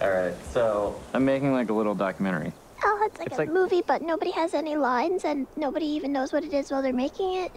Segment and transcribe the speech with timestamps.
[0.00, 2.52] All right, so I'm making like a little documentary.
[2.84, 6.12] Oh, it's like It's a like- movie, but nobody has any lines and nobody even
[6.12, 7.52] knows what it is while they're making it.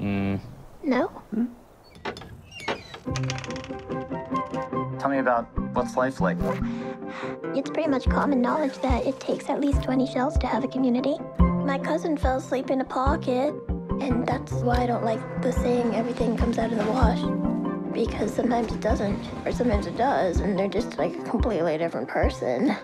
[0.00, 0.40] Mm.
[0.82, 1.10] No?
[4.98, 6.36] Tell me about what's life like.
[7.54, 10.68] It's pretty much common knowledge that it takes at least 20 shells to have a
[10.68, 11.16] community.
[11.38, 13.54] My cousin fell asleep in a pocket,
[14.00, 17.55] and that's why I don't like the saying everything comes out of the wash.
[17.96, 22.08] Because sometimes it doesn't, or sometimes it does, and they're just like a completely different
[22.08, 22.76] person.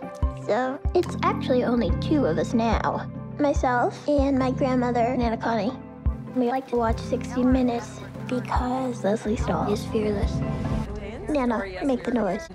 [0.46, 3.06] So it's actually only two of us now
[3.38, 5.72] myself and my grandmother, Nana Connie.
[6.34, 10.32] We like to watch 60 Minutes because Lesley Stahl is fearless.
[11.28, 12.48] Nana, make the noise.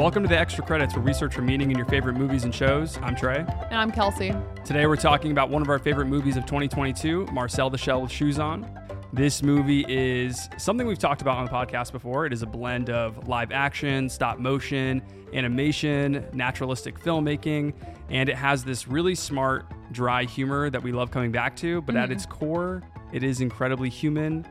[0.00, 2.54] Welcome to the Extra Credits, where we search for meaning in your favorite movies and
[2.54, 2.96] shows.
[3.02, 3.40] I'm Trey.
[3.40, 4.32] And I'm Kelsi.
[4.64, 8.10] Today we're talking about one of our favorite movies of 2022, Marcel the Shell with
[8.10, 8.66] Shoes On.
[9.12, 12.24] This movie is something we've talked about on the podcast before.
[12.24, 15.02] It is a blend of live action, stop motion,
[15.34, 17.74] animation, naturalistic filmmaking,
[18.08, 21.82] and it has this really smart, dry humor that we love coming back to.
[21.82, 22.12] But at mm-hmm.
[22.12, 24.46] its core, it is incredibly human,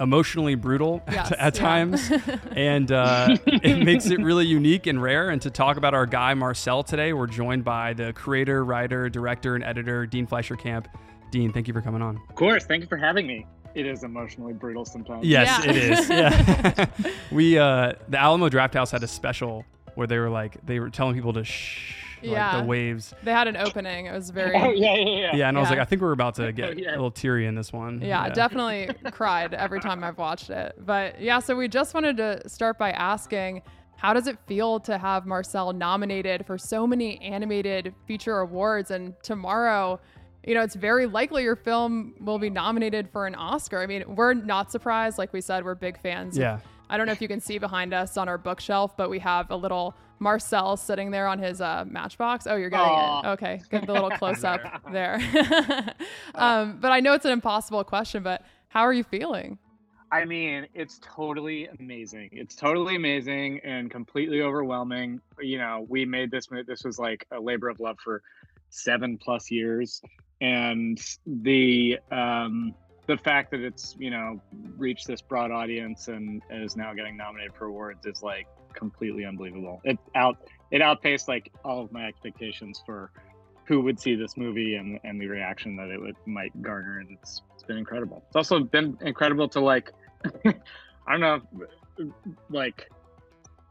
[0.00, 1.60] emotionally brutal at- at yeah.
[1.62, 2.10] times,
[2.56, 5.30] and uh, it makes it really unique and rare.
[5.30, 9.54] And to talk about our guy Marcel today, we're joined by the creator, writer, director,
[9.54, 10.88] and editor Dean Fleischer Camp.
[11.30, 12.20] Dean, thank you for coming on.
[12.28, 12.64] Of course.
[12.64, 13.46] Thank you for having me.
[13.74, 15.24] It is emotionally brutal sometimes.
[15.24, 15.70] Yes, Yeah.
[15.70, 16.08] it is.
[16.10, 16.86] Yeah.
[17.30, 21.14] we uh the Alamo Drafthouse had a special where they were like they were telling
[21.14, 22.60] people to shh like Yeah.
[22.60, 23.14] the waves.
[23.22, 24.06] They had an opening.
[24.06, 25.36] It was very Oh, yeah, yeah, yeah.
[25.36, 26.90] Yeah, and I was like, I think we're about to oh, get Yeah.
[26.90, 28.00] a little teary in this one.
[28.00, 30.74] Yeah, definitely cried every time I've watched it.
[30.78, 33.62] But yeah, so we just wanted to start by asking
[33.96, 38.90] how does it feel to have Marcel nominated for so many animated feature awards?
[38.90, 40.00] And tomorrow,
[40.46, 43.78] you know, it's very likely your film will be nominated for an Oscar.
[43.80, 45.18] I mean, we're not surprised.
[45.18, 46.38] Like we said, we're big fans.
[46.38, 46.60] Yeah.
[46.88, 49.50] I don't know if you can see behind us on our bookshelf, but we have
[49.50, 52.46] a little Marcel sitting there on his uh, matchbox.
[52.46, 53.20] Oh, you're getting Aw.
[53.20, 53.32] it.
[53.32, 54.60] Okay, get the little close up
[54.92, 55.18] there.
[56.34, 59.58] um, but I know it's an impossible question, but how are you feeling?
[60.12, 62.30] I mean, it's totally amazing.
[62.32, 65.20] It's totally amazing and completely overwhelming.
[65.40, 68.22] You know, we made this this was like a labor of love for
[68.70, 70.00] 7 plus years
[70.40, 72.74] and the um
[73.06, 74.40] the fact that it's, you know,
[74.76, 79.80] reached this broad audience and is now getting nominated for awards is like completely unbelievable.
[79.84, 80.36] It out
[80.70, 83.10] it outpaced like all of my expectations for
[83.66, 87.08] who would see this movie and and the reaction that it would might garner and
[87.10, 88.22] it's it's been incredible.
[88.28, 89.92] It's also been incredible to like
[90.44, 91.40] I don't know
[92.50, 92.90] like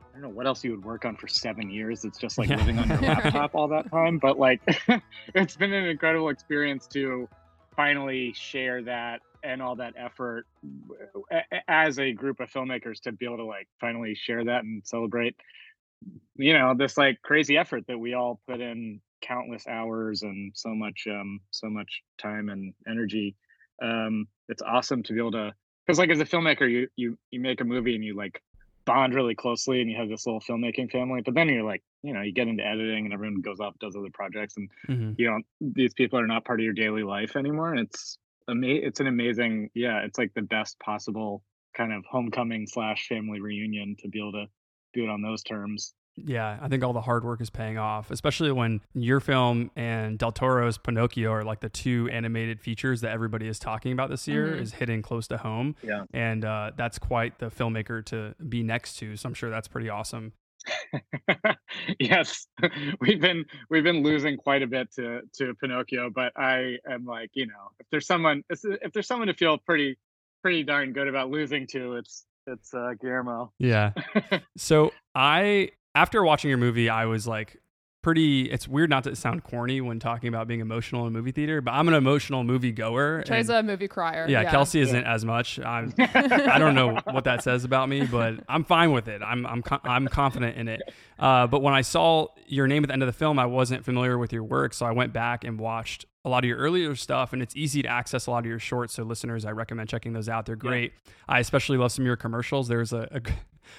[0.09, 2.03] I don't know what else you would work on for seven years.
[2.03, 2.57] It's just like Yeah.
[2.57, 4.17] living on your laptop all that time.
[4.19, 4.61] But like
[5.35, 7.29] it's been an incredible experience to
[7.75, 10.45] finally share that and all that effort
[11.67, 15.35] as a group of filmmakers to be able to like finally share that and celebrate
[16.35, 20.69] you know this like crazy effort that we all put in countless hours and so
[20.73, 23.35] much um so much time and energy
[23.83, 25.51] um it's awesome to be able to
[25.85, 28.41] because like as a filmmaker you you you make a movie and you like
[28.85, 32.13] bond really closely and you have this little filmmaking family but then you're like you
[32.13, 35.15] know you get into editing and everyone goes off does other projects and Mhm.
[35.17, 38.17] you don't these people are not part of your daily life anymore and it's
[38.49, 41.43] ama- it's an amazing yeah it's like the best possible
[41.77, 44.45] kind of homecoming slash family reunion to be able to
[44.93, 48.11] do it on those terms Yeah, I think all the hard work is paying off,
[48.11, 53.11] especially when your film and Del Toro's Pinocchio are like the two animated features that
[53.11, 54.59] everybody is talking about this year Mhm.
[54.61, 55.75] is hitting close to home.
[55.81, 56.03] Yeah.
[56.13, 59.15] And uh, that's quite the filmmaker to be next to.
[59.15, 60.33] So I'm sure that's pretty awesome.
[61.99, 62.47] yes
[62.99, 67.29] we've been we've been losing quite a bit to to pinocchio but i am like
[67.33, 69.97] you know if there's someone if there's someone to feel pretty
[70.41, 73.93] pretty darn good about losing to it's it's uh guillermo Yeah.
[74.57, 77.57] so I, after watching your movie, I was like,
[78.01, 78.49] pretty.
[78.49, 81.61] It's weird not to sound corny when talking about being emotional in a movie theater,
[81.61, 83.23] but I'm an emotional movie goer.
[83.25, 84.25] Trey's a movie crier.
[84.27, 85.59] yeah, Kelsi isn't as much.
[85.59, 89.21] I'm, I don't know what that says about me, but I'm fine with it.
[89.21, 90.81] I'm I'm co- I'm confident in it.
[91.17, 93.83] Uh, but when I saw your name at the end of the film, I wasn't
[93.85, 96.95] familiar with your work, so I went back and watched a lot of your earlier
[96.95, 98.93] stuff, and it's easy to access a lot of your shorts.
[98.93, 100.45] So listeners, I recommend checking those out.
[100.45, 100.93] They're great.
[101.27, 102.67] I especially love some of your commercials.
[102.67, 103.21] There's a, a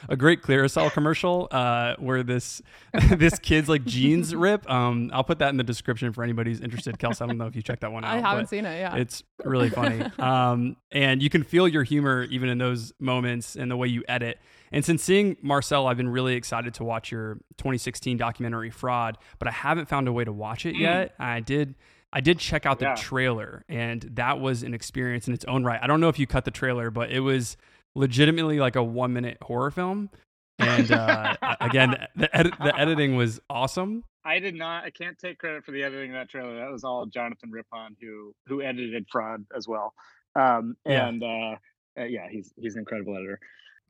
[0.09, 2.63] a great Clearasil commercial uh, where this
[3.11, 4.69] this kid's like jeans rip.
[4.71, 6.99] Um, I'll put that in the description for anybody who's interested.
[6.99, 8.17] Kels, I don't know if you checked that one out.
[8.17, 8.79] I haven't seen it.
[8.79, 8.97] Yeah.
[8.97, 10.03] It's really funny.
[10.19, 14.03] um, and you can feel your humor even in those moments and the way you
[14.09, 14.39] edit.
[14.73, 19.49] And since seeing Marcel, I've been really excited to watch your 2016 documentary Fraud, but
[19.49, 21.15] I haven't found a way to watch it yet.
[21.19, 21.75] I did
[22.13, 22.95] I did check out the Yeah.
[22.97, 25.79] trailer, and that was an experience in its own right.
[25.83, 27.57] I don't know if you cut the trailer, but it was
[27.95, 30.11] legitimately like a one minute horror film.
[30.59, 32.29] And uh, again, the,
[32.61, 34.05] the editing was awesome.
[34.25, 34.85] I did not.
[34.85, 36.55] I can't take credit for the editing of that trailer.
[36.57, 39.95] That was all Jonathan Rippon who who edited Fraud as well.
[40.37, 41.09] Um, Yeah.
[41.09, 41.57] and uh,
[41.99, 43.39] uh, yeah, he's he's an incredible editor.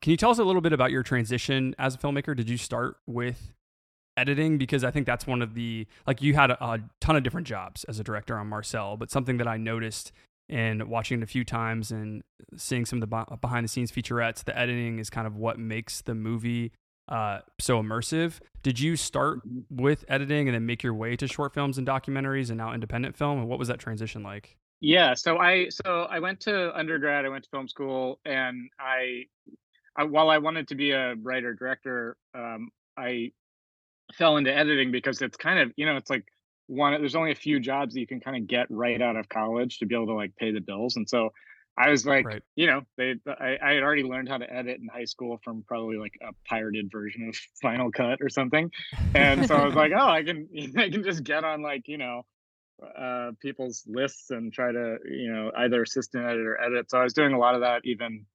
[0.00, 2.34] Can you tell us a little bit about your transition as a filmmaker?
[2.36, 3.52] Did you start with
[4.20, 4.58] editing?
[4.58, 7.46] Because I think that's one of the like you had a, a ton of different
[7.46, 10.12] jobs as a director on Marcel, but something that I noticed
[10.48, 12.22] in watching it a few times and
[12.56, 16.02] seeing some of the behind the scenes featurettes, the editing is kind of what makes
[16.02, 16.72] the movie
[17.08, 18.40] uh, so immersive.
[18.62, 19.40] Did you start
[19.70, 23.16] with editing and then make your way to short films and documentaries and now independent
[23.16, 23.38] film?
[23.38, 24.56] And what was that transition like?
[24.80, 27.26] Yeah, so I so I went to undergrad.
[27.26, 29.26] I went to film school, and I,
[29.94, 33.32] I while I wanted to be a writer director, um, I
[34.14, 36.24] fell into editing because it's kind of you know it's like
[36.66, 36.92] one.
[36.92, 39.78] There's only a few jobs that you can kind of get right out of college
[39.78, 41.30] to be able to like pay the bills, and so
[41.76, 42.42] I was like, Right.
[42.56, 45.62] you know, they I, I had already learned how to edit in high school from
[45.66, 48.70] probably like a pirated version of Final Cut or something,
[49.14, 51.98] and so I was like, oh, I can I can just get on like you
[51.98, 52.22] know
[52.98, 56.90] uh, people's lists and try to you know either assistant edit or edit.
[56.90, 58.26] So I was doing a lot of that even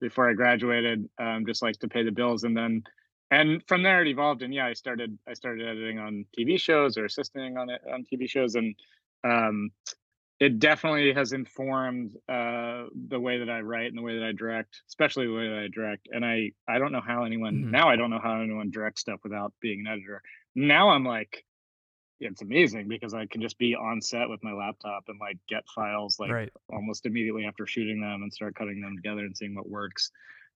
[0.00, 2.82] before I graduated, um, just like to pay the bills, and then
[3.30, 4.42] and from there it evolved.
[4.42, 8.04] And yeah, I started I started editing on TV shows or assisting on it on
[8.04, 8.74] TV shows, and
[9.24, 9.70] um,
[10.40, 14.32] it definitely has informed uh, the way that I write and the way that I
[14.32, 16.08] direct, especially the way that I direct.
[16.10, 17.70] And I I don't know how anyone Mhm.
[17.70, 20.22] now I don't know how anyone directs stuff without being an editor.
[20.54, 21.44] Now I'm like
[22.20, 25.64] it's amazing because I can just be on set with my laptop and like get
[25.74, 26.52] files like right.
[26.68, 30.10] almost immediately after shooting them and start cutting them together and seeing what works.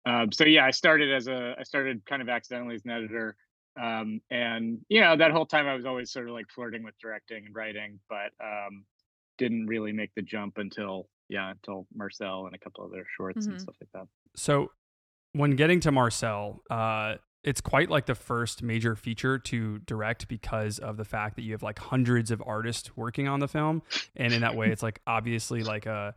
[0.06, 3.36] Um, so yeah, I started as a I started kind of accidentally as an editor,
[3.82, 6.96] um, and you know that whole time I was always sort of like flirting with
[7.02, 8.84] directing and writing, but um,
[9.38, 13.52] didn't really make the jump until yeah until Marcel and a couple other shorts Mhm.
[13.52, 14.08] and stuff like that.
[14.36, 14.72] So,
[15.32, 20.80] when getting to Marcel, uh, it's quite like the first major feature to direct because
[20.80, 23.82] of the fact that you have like hundreds of artists working on the film,
[24.18, 26.14] and in that way, it's like obviously like a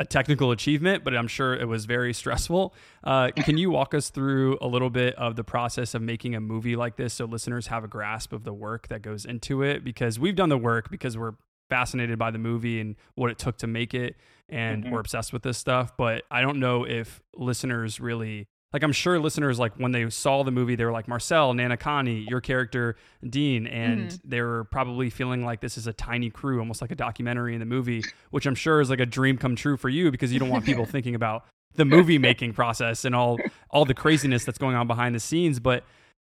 [0.00, 2.74] a technical achievement, but I'm sure it was very stressful.
[3.04, 6.40] Uh, can you walk us through a little bit of the process of making a
[6.40, 9.84] movie like this so listeners have a grasp of the work that goes into it?
[9.84, 11.34] Because we've done the work because we're
[11.68, 14.16] fascinated by the movie and what it took to make it,
[14.48, 14.90] and Mhm.
[14.90, 15.94] we're obsessed with this stuff.
[15.96, 18.82] But I don't know if listeners really like.
[18.82, 22.26] I'm sure listeners like when they saw the movie, they were like Marcel, Nana Connie,
[22.28, 22.96] your character
[23.28, 24.20] Dean, and Mhm.
[24.24, 27.60] they were probably feeling like this is a tiny crew, almost like a documentary in
[27.60, 30.38] the movie, which I'm sure is like a dream come true for you because you
[30.38, 31.44] don't want people thinking about
[31.76, 33.38] the movie making process and all
[33.70, 35.60] all the craziness that's going on behind the scenes.
[35.60, 35.84] But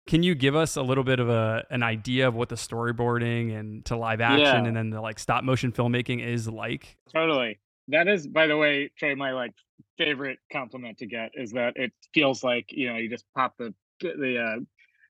[0.07, 3.57] can you give us a little bit of a an idea of what the storyboarding
[3.57, 4.65] and to live action Yeah.
[4.65, 6.97] and then the like stop motion filmmaking is like?
[7.13, 7.59] Totally.
[7.89, 9.53] That is, by the way, Trey, my like
[9.97, 13.73] favorite compliment to get is that it feels like you know you just pop the
[14.01, 14.59] the uh,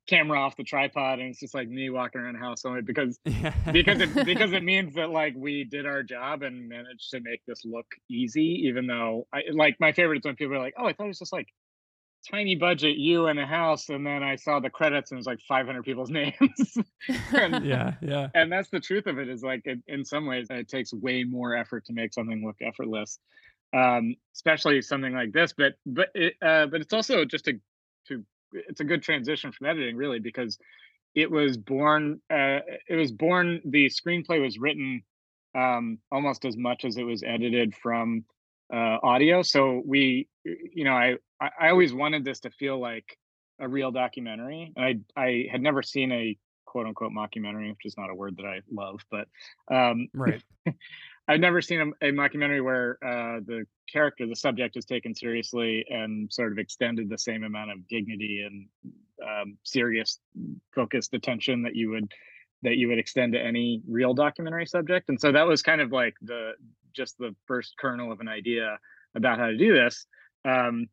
[0.08, 3.20] camera off the tripod and it's just like me walking around the house only because
[3.72, 7.42] because it because it means that like we did our job and managed to make
[7.46, 10.88] this look easy even though I like my favorite is when people are like oh
[10.88, 11.48] I thought it was just like
[12.30, 15.26] tiny budget you and a house and then I saw the credits and it was
[15.26, 16.78] like 500 people's names
[17.34, 18.28] and yeah, yeah.
[18.36, 21.24] and that's the truth of it is like it, in some ways it takes way
[21.24, 23.20] more effort to make something look effortless
[23.74, 27.54] um especially something like this but but it uh but it's also just a
[28.08, 30.58] to it's a good transition from editing really because
[31.16, 35.04] it was born uh it was born the screenplay was written
[35.56, 38.26] um almost as much as it was edited from
[38.74, 43.18] uh audio so we you know i i always wanted this to feel like
[43.60, 47.96] a real documentary and i i had never seen a quote unquote mockumentary which is
[47.98, 49.28] not a word that i love but
[49.74, 50.42] um Right.
[51.30, 55.86] I've never seen a, a mockumentary where uh, the character, the subject, is taken seriously
[55.88, 58.68] and sort of extended the same amount of dignity and
[59.24, 60.20] um, serious,
[60.74, 62.12] focused attention that you would
[62.64, 65.08] that you would extend to any real documentary subject.
[65.08, 66.54] And so that was kind of like the
[66.94, 68.78] just the first kernel of an idea
[69.16, 70.06] about how to do this.
[70.46, 70.88] Um,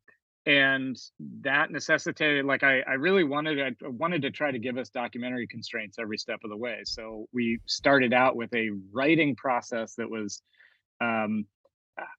[0.46, 0.96] and
[1.42, 5.48] that necessitated like I, I really wanted I wanted to try to give us documentary
[5.48, 10.08] constraints every step of the way so we started out with a writing process that
[10.08, 10.40] was
[11.00, 11.46] um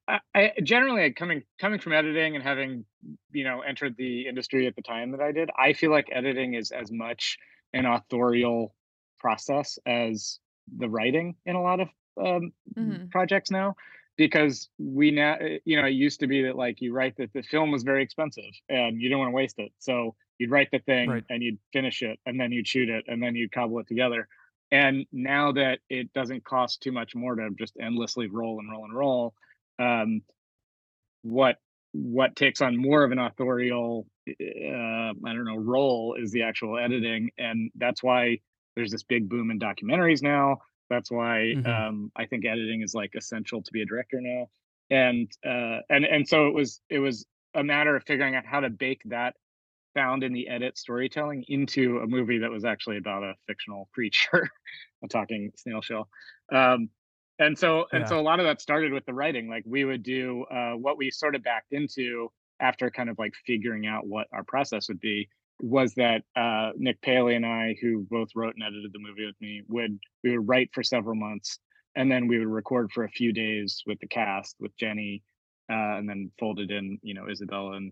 [0.08, 2.84] I, I generally coming coming from editing and having
[3.32, 6.54] you know entered the industry at the time that I did I feel like editing
[6.54, 7.38] is as much
[7.74, 8.76] an authorial
[9.20, 10.40] process as
[10.76, 11.88] the writing in a lot of
[12.20, 13.10] um, Mhm.
[13.12, 13.76] projects now
[14.18, 17.32] because we now uh, you know it used to be that like you write that
[17.34, 20.70] the film was very expensive and you didn't want to waste it so you'd write
[20.72, 21.24] the thing Right.
[21.30, 24.28] and you'd finish it and then you'd shoot it and then you'd cobble it together
[24.72, 28.84] And now that it doesn't cost too much more to just endlessly roll and roll
[28.86, 29.34] and roll,
[29.80, 30.22] um,
[31.22, 31.58] what
[31.94, 36.78] what takes on more of an authorial uh, I don't know role is the actual
[36.78, 38.40] editing, and that's why
[38.76, 40.60] there's this big boom in documentaries now.
[40.90, 41.66] That's why Mhm.
[41.66, 44.50] um, I think editing is like essential to be a director now,
[44.90, 48.60] and uh, and and so it was it was a matter of figuring out how
[48.62, 49.36] to bake that
[49.96, 54.50] found in the edit storytelling into a movie that was actually about a fictional creature,
[55.04, 56.10] a talking snail shell.
[56.52, 56.90] Um,
[57.40, 58.08] and so and Yeah.
[58.08, 59.50] so a lot of that started with the writing.
[59.50, 63.34] Like we would do uh, what we sort of backed into after kind of like
[63.46, 65.30] figuring out what our process would be
[65.62, 69.36] was that uh, Nick Paley and I, who both wrote and edited the movie with
[69.42, 71.60] me, would we would write for several months,
[71.96, 75.24] and then we would record for a few days with the cast, with Jenny,
[75.72, 77.92] uh, and then folded in, you know, Isabella and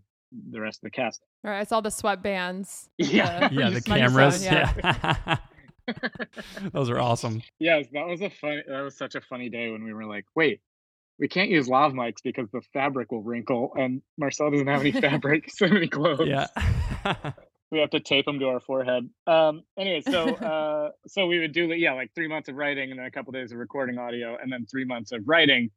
[0.52, 1.22] the rest of the cast.
[1.44, 2.90] All right, I saw the sweatbands.
[2.98, 3.50] Yeah.
[3.52, 4.46] Yeah, the Just microphone, cameras.
[4.46, 4.74] yeah.
[4.84, 5.38] Yeah.
[6.74, 7.42] Those are awesome.
[7.60, 8.64] Yes, that was a fun.
[8.68, 10.62] That was such a funny day when we were like, wait,
[11.20, 14.92] we can't use lav mics because the fabric will wrinkle, and Marcel doesn't have any
[15.02, 16.28] fabric, so many clothes.
[16.28, 16.48] Yeah.
[17.72, 19.10] we have to tape them to our forehead.
[19.28, 19.64] Um.
[19.78, 23.06] Anyway, so uh, so we would do yeah, like three months of writing, and then
[23.06, 25.72] a couple days of recording audio, and then three months of writing,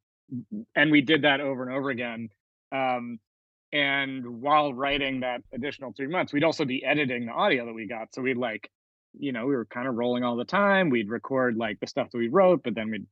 [0.74, 2.28] and we did that over and over again.
[2.72, 3.18] Um,
[3.72, 7.86] and while writing that additional three months, we'd also be editing the audio that we
[7.86, 8.14] got.
[8.14, 8.70] So we'd like,
[9.18, 10.88] you know, we were kind of rolling all the time.
[10.88, 13.06] We'd record like the stuff that we wrote, but then we'd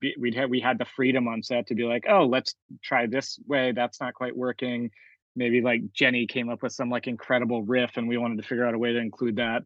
[0.00, 3.06] be, we'd have we had the freedom on set to be like, oh, let's try
[3.06, 3.72] this way.
[3.72, 4.90] That's not quite working.
[5.34, 8.66] Maybe like Jenny came up with some like incredible riff, and we wanted to figure
[8.66, 9.62] out a way to include that.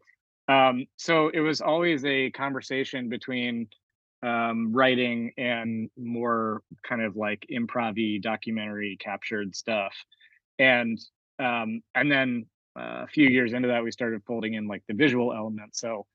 [0.49, 3.69] Um, so it was always a conversation between
[4.23, 9.95] um, writing and more kind of like improv documentary captured stuff.
[10.59, 10.99] And
[11.39, 12.47] um, and then
[12.79, 15.81] uh, a few years into that, we started folding in like the visual elements.
[15.81, 16.07] So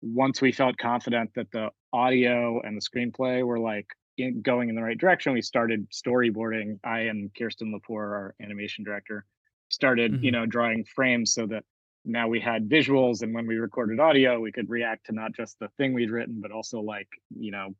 [0.00, 4.74] once we felt confident that the audio and the screenplay were like in, going in
[4.74, 6.78] the right direction, we started storyboarding.
[6.84, 9.24] I and Kirsten Lepore, our animation director,
[9.68, 10.32] started you Mhm.
[10.32, 11.64] know drawing frames so that
[12.04, 15.58] now we had visuals and when we recorded audio we could react to not just
[15.60, 17.74] the thing we'd written but also like you know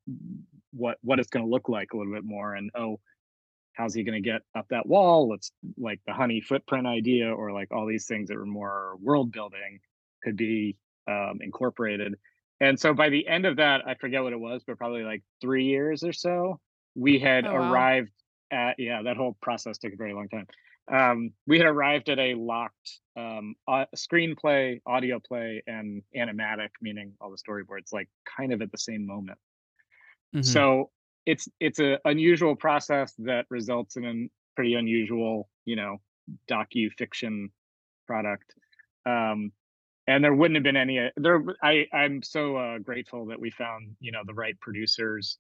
[0.73, 2.99] what what it's going to look like a little bit more and oh
[3.75, 7.53] how's he going to get up that wall let's like the honey footprint idea or
[7.53, 9.81] like all these things that were more world building
[10.23, 10.77] could be
[11.09, 12.15] um, incorporated
[12.63, 15.23] and so by the end of that i forget what it was but probably like
[15.41, 16.59] three years or so
[16.95, 17.71] we had Oh, wow.
[17.71, 18.11] arrived
[18.51, 20.47] at yeah that whole process took a very long time
[20.93, 27.13] um, we had arrived at a locked um, uh, screenplay, audio play, and animatic, meaning
[27.21, 29.39] all the storyboards, like kind of at the same moment.
[30.35, 30.45] Mhm.
[30.45, 30.91] So
[31.25, 35.99] it's it's an unusual process that results in a pretty unusual, you know,
[36.51, 37.51] docu fiction
[38.09, 38.53] product.
[39.07, 39.53] Um,
[40.07, 40.99] and there wouldn't have been any.
[40.99, 45.39] uh, There, I I'm so uh, grateful that we found you know the right producers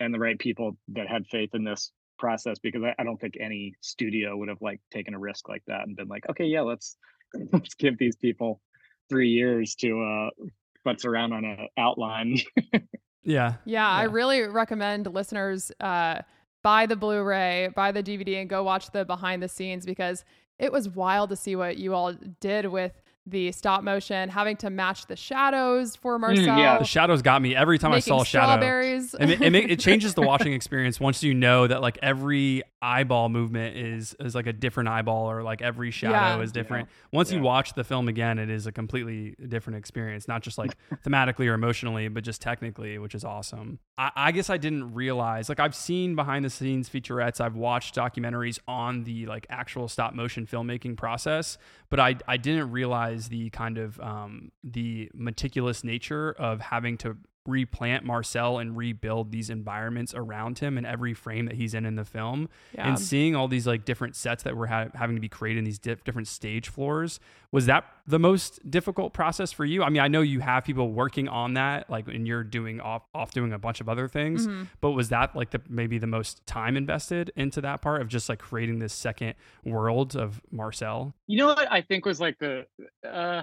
[0.00, 3.34] and the right people that had faith in this process because I, I don't think
[3.40, 6.62] any studio would have like taken a risk like that and been like, okay, yeah,
[6.62, 6.96] let's
[7.52, 8.60] let's give these people
[9.08, 10.44] three years to uh
[10.86, 12.38] futz around on an outline.
[13.22, 13.54] yeah.
[13.64, 16.22] Yeah, I really recommend listeners uh,
[16.62, 20.24] buy the Blu-ray, buy the DVD, and go watch the behind the scenes because
[20.58, 24.70] it was wild to see what you all did with the stop motion, having to
[24.70, 26.58] match the shadows for Marcel.
[26.58, 26.78] yeah.
[26.78, 28.46] The shadows got me every time I saw a shadow.
[28.46, 29.14] strawberries.
[29.18, 33.76] it, it, it changes the watching experience once you know that like every eyeball movement
[33.76, 36.40] is is like a different eyeball or like every shadow Yeah.
[36.42, 36.88] is different.
[37.12, 40.76] Once you watch the film again, it is a completely different experience, not just like
[41.06, 43.78] thematically or emotionally, but just technically, which is awesome.
[43.96, 47.94] I, I guess I didn't realize like I've seen behind the scenes featurettes, I've watched
[47.94, 51.58] documentaries on the like actual stop motion filmmaking process,
[51.88, 57.16] but I I didn't realize the kind of um, the meticulous nature of having to
[57.46, 61.96] replant Marcel and rebuild these environments around him in every frame that he's in in
[61.96, 62.86] the film yeah.
[62.86, 65.64] and seeing all these like different sets that were ha- having to be created in
[65.64, 67.18] these diff- different stage floors
[67.50, 70.90] was that the most difficult process for you i mean i know you have people
[70.90, 74.46] working on that like and you're doing off off doing a bunch of other things
[74.46, 74.68] Mhm.
[74.80, 78.28] but was that like the maybe the most time invested into that part of just
[78.28, 79.34] like creating this second
[79.64, 82.66] world of marcel you know what I think was like the
[83.04, 83.42] uh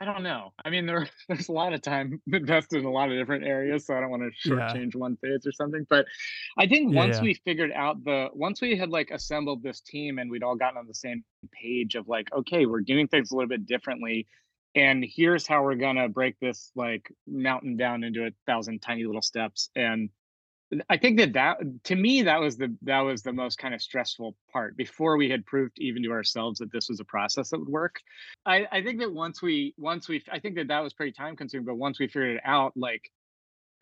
[0.00, 0.52] I don't know.
[0.64, 3.86] I mean there there's a lot of time invested in a lot of different areas,
[3.86, 4.72] so I don't want to Yeah.
[4.72, 5.86] shortchange one phase or something.
[5.90, 6.06] But
[6.56, 7.22] I think Yeah, once yeah.
[7.22, 10.78] we figured out the once we had like assembled this team and we'd all gotten
[10.78, 14.26] on the same page of like, okay, we're doing things a little bit differently.
[14.74, 19.22] And here's how we're gonna break this like mountain down into a thousand tiny little
[19.22, 19.70] steps.
[19.74, 20.10] And
[20.90, 23.80] I think that that to me that was the that was the most kind of
[23.80, 27.58] stressful part before we had proved even to ourselves that this was a process that
[27.58, 28.00] would work.
[28.44, 31.36] I, I think that once we once we I think that that was pretty time
[31.36, 33.10] consuming, but once we figured it out, like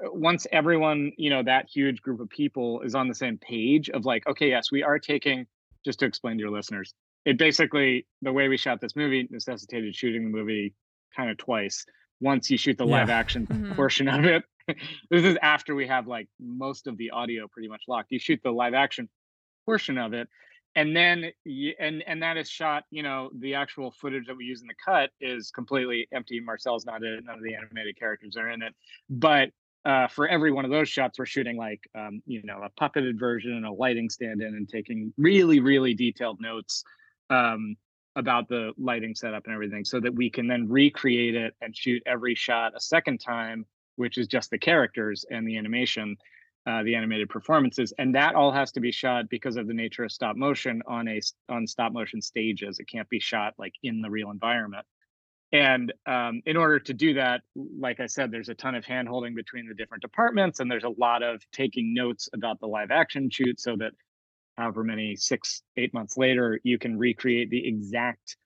[0.00, 4.05] once everyone you know that huge group of people is on the same page of
[4.05, 5.47] like okay yes we are taking
[5.85, 6.93] just to explain to your listeners
[7.25, 10.75] it basically the way we shot this movie necessitated shooting the movie
[11.16, 11.87] kind of twice
[12.21, 13.19] once you shoot the live Yeah.
[13.19, 13.75] action Mhm.
[13.75, 14.45] portion of it
[15.11, 18.12] this is after we have like most of the audio pretty much locked.
[18.12, 19.08] You shoot the live action
[19.64, 20.28] portion of it
[20.76, 21.32] and then
[21.80, 24.75] and and that is shot you know the actual footage that we use in the
[24.85, 26.38] cut is completely empty.
[26.38, 27.25] Marcel's not in it.
[27.25, 28.75] None of the animated characters are in it.
[29.11, 29.50] But
[29.85, 33.18] uh, for every one of those shots we're shooting like um, you know a puppeted
[33.18, 36.85] version and a lighting stand-in and taking really really detailed notes
[37.30, 37.75] um,
[38.14, 42.02] about the lighting setup and everything so that we can then recreate it and shoot
[42.06, 43.64] every shot a second time
[43.97, 46.17] which is just the characters and the animation
[46.67, 50.03] uh, the animated performances and that all has to be shot because of the nature
[50.03, 52.81] of stop motion on a on stop motion stages.
[52.81, 54.85] It can't be shot like in the real environment.
[55.53, 57.43] And um, in order to do that
[57.79, 60.85] like i said there's a ton of hand holding between the different departments and there's
[60.85, 63.93] a lot of taking notes about the live action shoot so that
[64.57, 68.37] however many six eight months later you can recreate the exact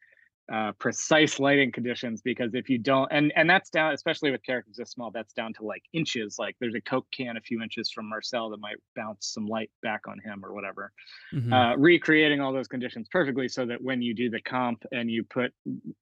[0.53, 4.77] uh, precise lighting conditions because if you don't and and that's down especially with characters
[4.77, 7.91] this small that's down to like inches like there's a coke can a few inches
[7.91, 10.91] from marcel that might bounce some light back on him or whatever
[11.33, 11.53] Mhm.
[11.53, 15.23] uh, recreating all those conditions perfectly so that when you do the comp and you
[15.23, 15.53] put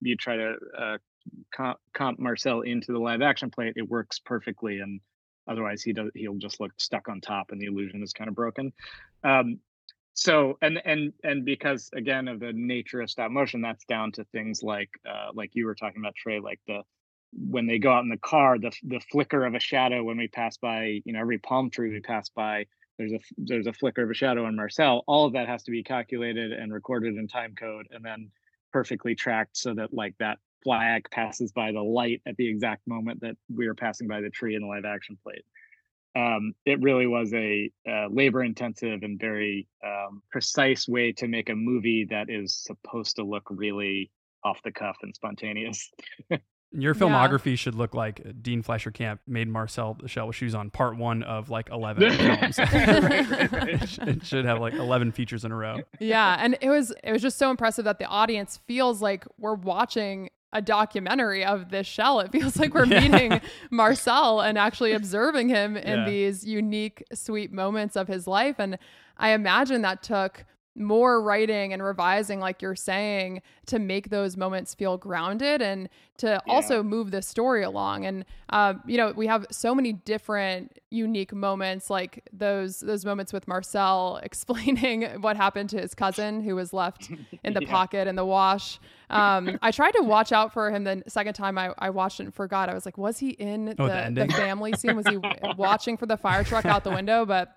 [0.01, 0.99] you try to uh,
[1.55, 5.01] comp, comp marcel into the live action plate it works perfectly and
[5.47, 8.35] otherwise he does he'll just look stuck on top and the illusion is kind of
[8.35, 8.73] broken
[9.25, 9.59] um,
[10.19, 14.25] so and and and because again of the nature of stop motion that's down to
[14.25, 16.81] things like uh like you were talking about trey like the
[17.33, 20.27] when they go out in the car the the flicker of a shadow when we
[20.27, 22.67] pass by you know every palm tree we pass by
[22.99, 25.05] there's a there's a flicker of a shadow on marcel.
[25.07, 28.31] All of that has to be calculated and recorded in time code and then
[28.73, 33.21] perfectly tracked so that like that flag passes by the light at the exact moment
[33.21, 35.45] that we are passing by the tree in the live action plate
[36.19, 41.49] um, it really was a uh, labor intensive and very um, precise way to make
[41.51, 44.11] a movie that is supposed to look really
[44.45, 45.91] off the cuff and spontaneous.
[46.71, 47.01] Your Yeah.
[47.01, 50.99] filmography should look like Dean Fleischer Camp made Marcel the Shell with Shoes on part
[50.99, 52.59] one of like 11 films.
[52.59, 54.09] Right, right, right.
[54.09, 55.79] it should have like 11 features in a row.
[55.99, 59.55] yeah and it was it was just so impressive that the audience feels like we're
[59.55, 63.01] watching a documentary of this shell it feels like we're Yeah.
[63.09, 66.05] meeting marcel and actually observing him in Yeah.
[66.07, 68.79] these unique sweet moments of his life and
[69.19, 70.45] i imagine that took
[70.79, 75.89] more writing and revising like you're saying to make those moments feel grounded and
[76.19, 78.07] to also move the story along.
[78.07, 83.31] And um, you know we have so many different unique moments like those those moments
[83.33, 87.11] with marcel explaining what happened to his cousin who was left
[87.45, 87.69] in the Yeah.
[87.71, 88.79] pocket in the wash.
[89.11, 92.25] Um, i tried to watch out for him the second time I, I watched it
[92.25, 92.69] and forgot.
[92.69, 94.97] I was like was he in Oh, the the, the family scene?
[94.97, 95.17] Was he
[95.57, 97.25] watching for the fire truck out the window?
[97.27, 97.55] But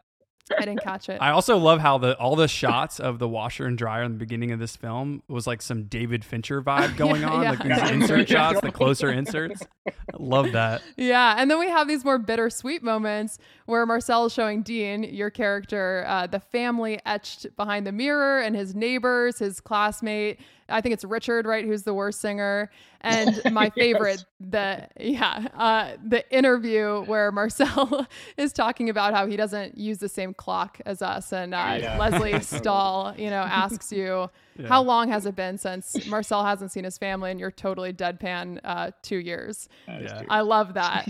[0.58, 3.66] i didn't catch it I also love how the all the shots of the washer
[3.66, 7.24] and dryer in the beginning of this film was like some David Fincher vibe going
[7.24, 7.50] on, Yeah.
[7.52, 7.90] like these Yeah.
[7.90, 9.62] insert shots, the closer inserts.
[9.88, 10.82] I love that.
[10.98, 15.30] Yeah, and then we have these more bittersweet moments where Marcel is showing Dean, your
[15.30, 20.40] character, uh, the family etched behind the mirror and his neighbors, his classmate.
[20.72, 22.70] I think it's Richard, right, who's the worst singer.
[23.04, 23.74] And my Yes.
[23.74, 28.06] favorite, the yeah, uh, the interview where Marcel
[28.38, 31.98] is talking about how he doesn't use the same clock as us, and uh, Yeah.
[31.98, 32.44] Lesley Totally.
[32.60, 34.30] Stahl, you know, asks you.
[34.60, 34.68] Yeah.
[34.68, 38.60] How long has it been since Marcel hasn't seen his family and you're totally deadpan
[38.64, 39.68] uh, two years?
[39.88, 40.22] Yeah.
[40.30, 41.08] I love that.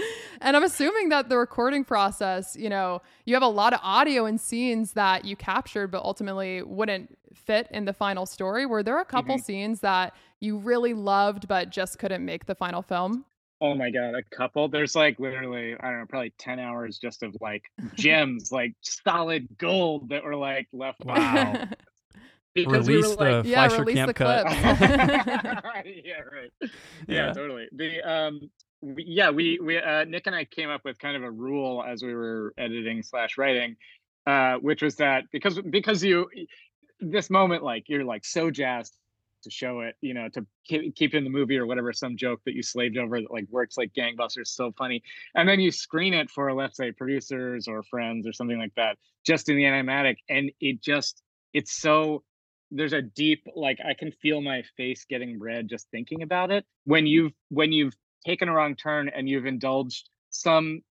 [0.00, 0.04] And,
[0.40, 4.24] and I'm assuming that the recording process, you know, you have a lot of audio
[4.26, 8.66] and scenes that you captured, but ultimately wouldn't fit in the final story.
[8.66, 9.42] Were there a couple Mhm.
[9.44, 13.24] scenes that you really loved, but just couldn't make the final film?
[13.62, 14.68] Oh my god, a couple.
[14.68, 19.46] There's like literally, I don't know, probably 10 hours just of like gems, like solid
[19.58, 21.68] gold that were like left Wow.
[22.54, 24.46] because we were Release like, the Yeah, Fleischer release Camp the cut.
[25.84, 26.50] yeah, right.
[26.62, 26.70] Yeah,
[27.06, 27.32] Yeah.
[27.34, 27.68] totally.
[27.72, 28.50] The um, we,
[28.82, 32.02] yeah, we we uh, Nick and I came up with kind of a rule as
[32.02, 33.76] we were editing slash writing,
[34.26, 36.28] uh, which was that because because you
[37.00, 38.96] this moment like you're like so jazzed
[39.42, 42.40] to show it, you know, to keep, keep in the movie or whatever, some joke
[42.44, 45.02] that you slaved over that like works like gangbusters, so funny,
[45.34, 48.96] and then you screen it for let's say producers or friends or something like that,
[49.26, 52.22] just in the animatic, and it just it's so
[52.72, 56.64] there's a deep like i can feel my face getting red just thinking about it.
[56.84, 60.82] When you've when you've taken a wrong turn and you've indulged some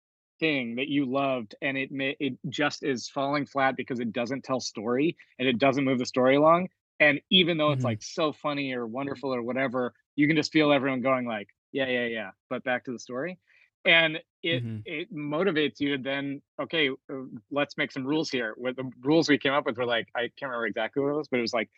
[0.41, 4.45] thing that you loved and it may it just is falling flat because it doesn't
[4.45, 6.69] tell story and it doesn't move the story along
[7.01, 7.85] and even though it's Mhm.
[7.85, 11.87] like so funny or wonderful or whatever you can just feel everyone going like yeah
[11.89, 13.39] yeah yeah but back to the story
[13.85, 14.85] and it Mhm.
[14.85, 17.15] it motivates you to then okay, uh,
[17.51, 18.55] let's make some rules here.
[18.57, 21.17] What the rules we came up with were like I can't remember exactly what it
[21.17, 21.71] was, but it was like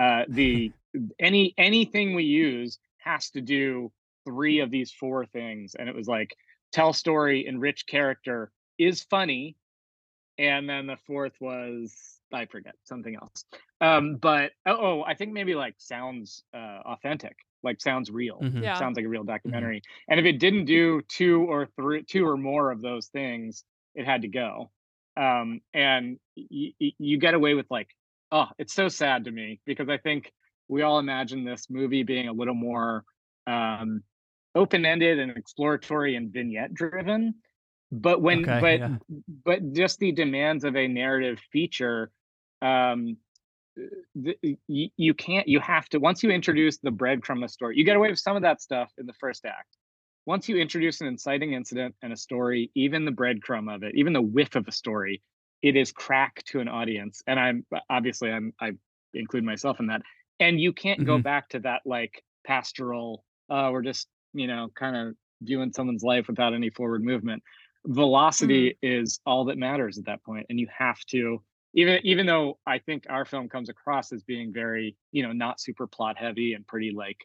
[0.00, 0.72] uh, the
[1.20, 3.92] any anything we use has to do
[4.26, 6.36] three of these four things, and it was like
[6.72, 9.56] tell story, enrich character, is funny,
[10.38, 13.44] and then the fourth was I forget something else.
[13.80, 18.62] Um, but oh, oh, I think maybe like sounds uh, authentic, like sounds real, Mhm.
[18.62, 18.74] Yeah.
[18.74, 19.82] sounds like a real documentary.
[20.08, 24.04] And if it didn't do two or three, two or more of those things, it
[24.04, 24.70] had to go.
[25.16, 27.88] Um, and y- y- you get away with like,
[28.32, 30.32] oh, it's so sad to me because I think
[30.68, 33.04] we all imagine this movie being a little more
[33.46, 34.02] um,
[34.56, 37.34] open-ended and exploratory and vignette driven.
[37.92, 38.98] But when, Okay, but yeah.
[39.44, 42.10] but just the demands of a narrative feature
[42.62, 43.16] um
[44.24, 47.84] th- you, you can't you have to once you introduce the breadcrumb of story you
[47.84, 49.76] get away with some of that stuff in the first act
[50.26, 54.12] once you introduce an inciting incident and a story even the breadcrumb of it even
[54.12, 55.22] the whiff of a story
[55.62, 58.72] it is crack to an audience and i'm obviously i'm i
[59.14, 60.02] include myself in that
[60.40, 61.22] and you can't go Mhm.
[61.22, 66.28] back to that like pastoral uh we're just you know kind of viewing someone's life
[66.28, 67.42] without any forward movement
[67.86, 71.42] velocity is all that matters at that point and you have to
[71.74, 75.60] even even though i think our film comes across as being very you know not
[75.60, 77.18] super plot heavy and pretty like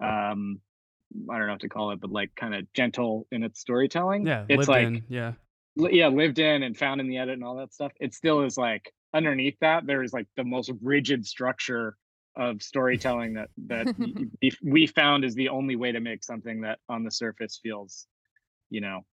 [0.00, 0.60] um
[1.30, 4.26] i don't know what to call it but like kind of gentle in its storytelling
[4.26, 5.02] Yeah, it's like in.
[5.08, 5.32] Yeah.
[5.76, 8.42] li- yeah lived in and found in the edit and all that stuff it still
[8.42, 11.96] is like underneath that there is like the most rigid structure
[12.36, 16.60] of storytelling that that y- y- we found is the only way to make something
[16.62, 18.06] that on the surface feels
[18.70, 19.04] you know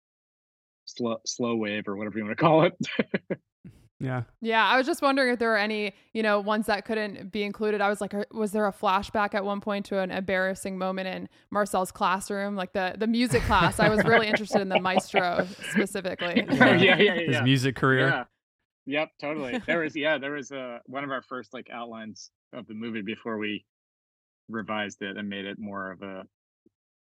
[0.87, 2.75] slow slow wave or whatever you want to call it
[4.03, 4.23] Yeah.
[4.41, 7.43] Yeah, I was just wondering if there were any, you know, ones that couldn't be
[7.43, 7.83] included.
[7.83, 11.29] I was like, was there a flashback at one point to an embarrassing moment in
[11.51, 13.79] Marcel's classroom, like the the music class?
[13.79, 16.47] I was really interested in the maestro specifically.
[16.49, 17.43] Oh, yeah, yeah, yeah, His yeah.
[17.43, 18.09] music career.
[18.09, 18.25] Yeah.
[18.87, 19.63] Yep, totally.
[19.67, 23.03] There was yeah, there was uh, one of our first like outlines of the movie
[23.03, 23.65] before we
[24.49, 26.25] revised it and made it more of a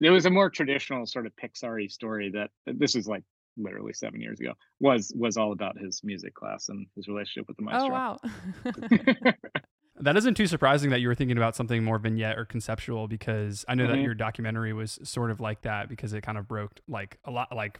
[0.01, 3.23] it was a more traditional sort of Pixar-y story that this is like
[3.57, 7.57] literally seven years ago was was all about his music class and his relationship with
[7.57, 7.89] the maestro.
[7.89, 9.33] Oh wow.
[9.99, 13.63] That isn't too surprising that you were thinking about something more vignette or conceptual because
[13.69, 14.03] I know that Mhm.
[14.05, 17.55] your documentary was sort of like that because it kind of broke like a lot
[17.55, 17.79] like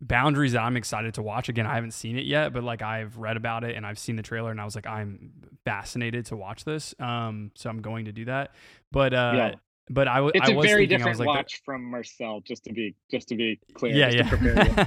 [0.00, 1.48] boundaries that I'm excited to watch.
[1.48, 4.16] Again, I haven't seen it yet, but like I've read about it and I've seen
[4.16, 5.30] the trailer and I was like, I'm
[5.64, 6.94] fascinated to watch this.
[6.98, 8.52] Um, so I'm going to do that.
[8.92, 9.54] But uh, Yeah.
[9.90, 11.90] but I, w- It's I a was very thinking, I different was like, watch from
[11.90, 13.94] Marcel, just to be just to be clear.
[13.94, 14.74] yeah, just to prepare you.
[14.76, 14.86] yeah.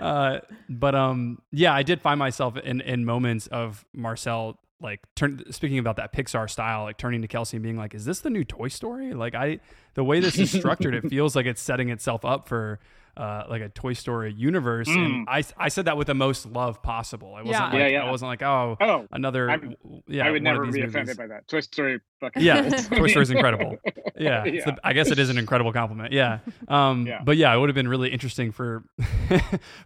[0.04, 5.42] uh, but um, yeah, I did find myself in in moments of Marcel like turn
[5.52, 8.30] speaking about that Pixar style, like turning to Kelsi and being like, "Is this the
[8.30, 9.60] new Toy Story?" Like I,
[9.94, 12.78] the way this is structured, it feels like it's setting itself up for.
[13.16, 16.82] Uh, like a Toy Story universe, and I, I said that with the most love
[16.82, 17.34] possible.
[17.34, 17.62] I wasn't Yeah.
[17.64, 17.78] like Mm.
[17.78, 18.04] Yeah, yeah.
[18.04, 19.74] I wasn't like oh Oh, another I'm-
[20.06, 20.84] yeah I would never be movies.
[20.94, 21.48] offended by that.
[21.48, 22.68] Toy Story fucking Yeah.
[22.68, 23.78] Toy Story is incredible.
[24.18, 24.72] Yeah, it's Yeah.
[24.72, 26.12] the- I guess it is an incredible compliment.
[26.12, 27.20] Yeah, um, Yeah.
[27.24, 28.82] but yeah, it would have been really interesting for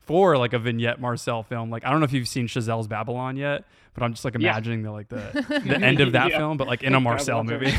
[0.00, 1.70] for like a vignette Marcel film.
[1.70, 3.64] Like I don't know if you've seen Chazelle's Babylon yet,
[3.94, 4.50] but I'm just like Yeah.
[4.50, 6.38] imagining the like the the end of that Yeah.
[6.38, 7.72] film, but like in a I'd Marcel movie.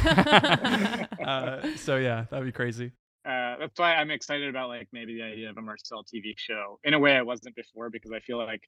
[1.25, 2.91] uh, so yeah, that'd be crazy.
[3.25, 6.79] Uh, that's why I'm excited about like maybe the idea of a Marcel TV show
[6.83, 8.63] in a way I wasn't before because I feel like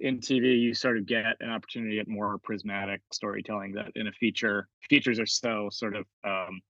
[0.00, 4.12] in TV you sort of get an opportunity at more prismatic storytelling that in a
[4.12, 6.60] feature features are so sort of um,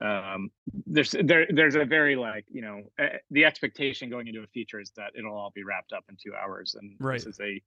[0.00, 0.50] um,
[0.86, 4.80] there's there there's a very like you know uh, the expectation going into a feature
[4.80, 7.14] is that it'll all be wrapped up in two hours and Right.
[7.14, 7.62] this is a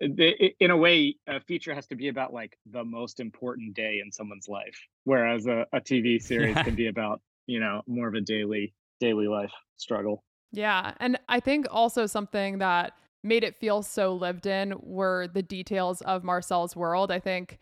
[0.00, 4.10] in a way a feature has to be about like the most important day in
[4.10, 8.20] someone's life whereas a, a tv series can be about you know more of a
[8.20, 10.94] daily daily life struggle Yeah.
[11.00, 12.92] And I think also something that
[13.24, 17.10] made it feel so lived in were the details of Marcel's world.
[17.10, 17.58] I think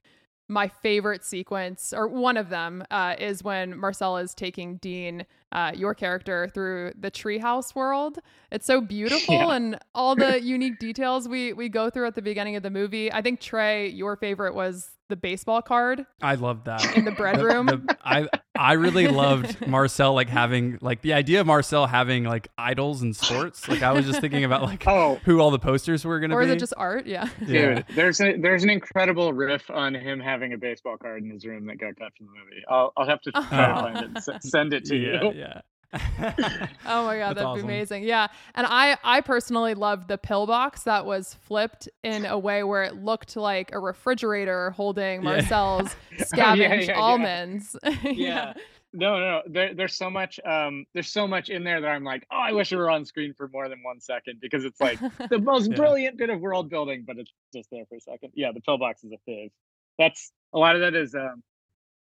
[0.48, 5.72] my favorite sequence, or one of them, uh, is when Marcel is taking Dean, uh,
[5.74, 8.18] your character, through the treehouse world.
[8.50, 9.54] It's so beautiful Yeah.
[9.54, 13.10] and all the unique details we we go through at the beginning of the movie.
[13.10, 16.96] I think Trey, your favorite was the baseball card I loved that.
[16.96, 17.66] in the bread room.
[17.66, 22.48] the- I I really loved Marcel like having like the idea of Marcel having like
[22.56, 23.68] idols and sports.
[23.68, 26.40] Like I was just thinking about like oh who all the posters were gonna or
[26.40, 26.46] be.
[26.46, 27.06] Or is it just art?
[27.06, 27.28] Yeah.
[27.46, 27.74] yeah.
[27.74, 31.44] dude there's a there's an incredible riff on him having a baseball card in his
[31.44, 34.04] room that got cut from the movie i'll, I'll have to try to find it
[34.04, 35.60] and s- send it to yeah, you yeah.
[35.94, 36.28] Oh my
[37.18, 37.66] god, That's that'd awesome.
[37.66, 38.04] be amazing.
[38.04, 38.28] Yeah.
[38.54, 42.96] And I I personally loved the pillbox that was flipped in a way where it
[42.96, 45.28] looked like a refrigerator holding Yeah.
[45.40, 46.98] Marcel's yeah, scavenged yeah.
[47.00, 47.76] almonds.
[48.04, 48.54] yeah.
[48.94, 49.42] No, no, no.
[49.46, 50.38] There, there's so much.
[50.44, 53.06] Um, there's so much in there that I'm like, oh, I wish it were on
[53.06, 54.98] screen for more than one second because it's like
[55.30, 55.76] the most Yeah.
[55.76, 58.32] brilliant bit of world building, but it's just there for a second.
[58.34, 59.50] Yeah, the pillbox is a fizz.
[59.98, 61.42] That's a lot of that is um,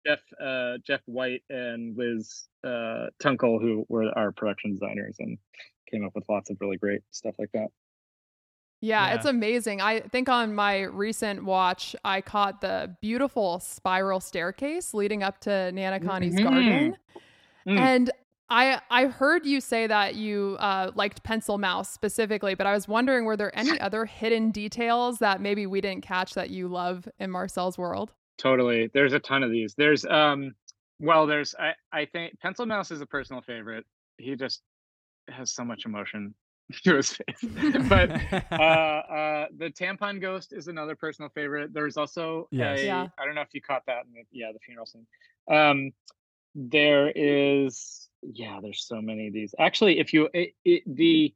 [0.05, 5.37] Jeff, uh, Jeff White and Liz uh, Toonkel, who were our production designers and
[5.89, 7.67] came up with lots of really great stuff like that.
[8.83, 9.15] Yeah, Yeah.
[9.15, 9.79] it's amazing.
[9.81, 15.71] I think on my recent watch, I caught the beautiful spiral staircase leading up to
[15.71, 16.43] Nana Connie's Mhm.
[16.43, 16.97] garden.
[17.67, 17.77] Mm.
[17.77, 18.11] And
[18.49, 22.87] I I heard you say that you uh, liked Pencil Mouse specifically, but I was
[22.87, 27.07] wondering were there any other hidden details that maybe we didn't catch that you love
[27.19, 28.13] in Marcel's world?
[28.41, 28.89] Totally.
[28.91, 29.75] There's a ton of these.
[29.75, 30.55] There's um
[30.99, 33.85] well there's I I think Pencil Mouse is a personal favorite.
[34.17, 34.63] He just
[35.29, 36.33] has so much emotion
[36.83, 37.51] to his face.
[37.87, 38.09] but
[38.51, 41.71] uh uh the tampon ghost is another personal favorite.
[41.71, 42.79] There's also Yes.
[42.79, 43.07] a, Yeah.
[43.19, 45.05] I don't know if you caught that in the yeah, the funeral scene.
[45.51, 45.91] Um
[46.55, 49.53] there is yeah, there's so many of these.
[49.59, 51.33] Actually, if you it, it, the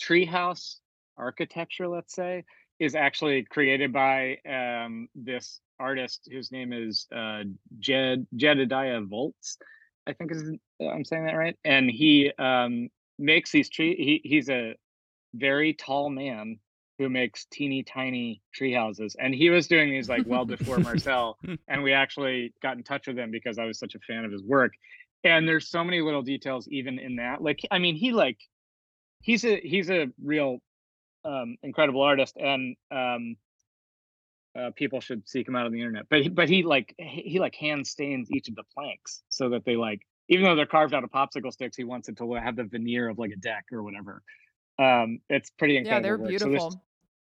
[0.00, 0.76] treehouse
[1.16, 2.44] architecture, let's say,
[2.78, 7.44] is actually created by um, this artist whose name is uh,
[7.78, 9.58] Jed Jedediah Voltz.
[10.06, 11.56] I think is I'm saying that right.
[11.64, 12.88] And he um,
[13.18, 13.94] makes these tree.
[13.96, 14.74] He he's a
[15.34, 16.58] very tall man
[16.98, 21.38] who makes teeny tiny tree houses, and he was doing these like well before Marcel.
[21.68, 24.32] And we actually got in touch with him because I was such a fan of
[24.32, 24.72] his work.
[25.24, 27.42] And there's so many little details even in that.
[27.42, 28.38] Like I mean, he like
[29.20, 30.60] he's a he's a real
[31.24, 33.36] um, incredible artist, and um,
[34.58, 36.06] uh, people should seek him out on the internet.
[36.10, 39.50] But he, but he like he, he like hand stains each of the planks so
[39.50, 42.32] that they like even though they're carved out of popsicle sticks, he wants it to
[42.34, 44.22] have the veneer of like a deck or whatever.
[44.78, 45.96] Um, it's pretty incredible.
[45.96, 46.38] Yeah, they're work.
[46.38, 46.82] So beautiful.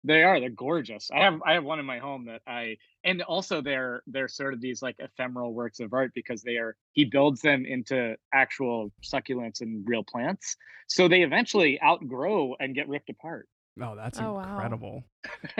[0.04, 0.40] they are.
[0.40, 1.10] They're gorgeous.
[1.12, 4.52] I have I have one in my home that I and also they're they're sort
[4.54, 8.92] of these like ephemeral works of art because they are he builds them into actual
[9.02, 10.56] succulents and real plants.
[10.88, 13.48] So they eventually outgrow and get ripped apart.
[13.80, 14.42] Oh, that's Oh, wow.
[14.42, 15.04] incredible.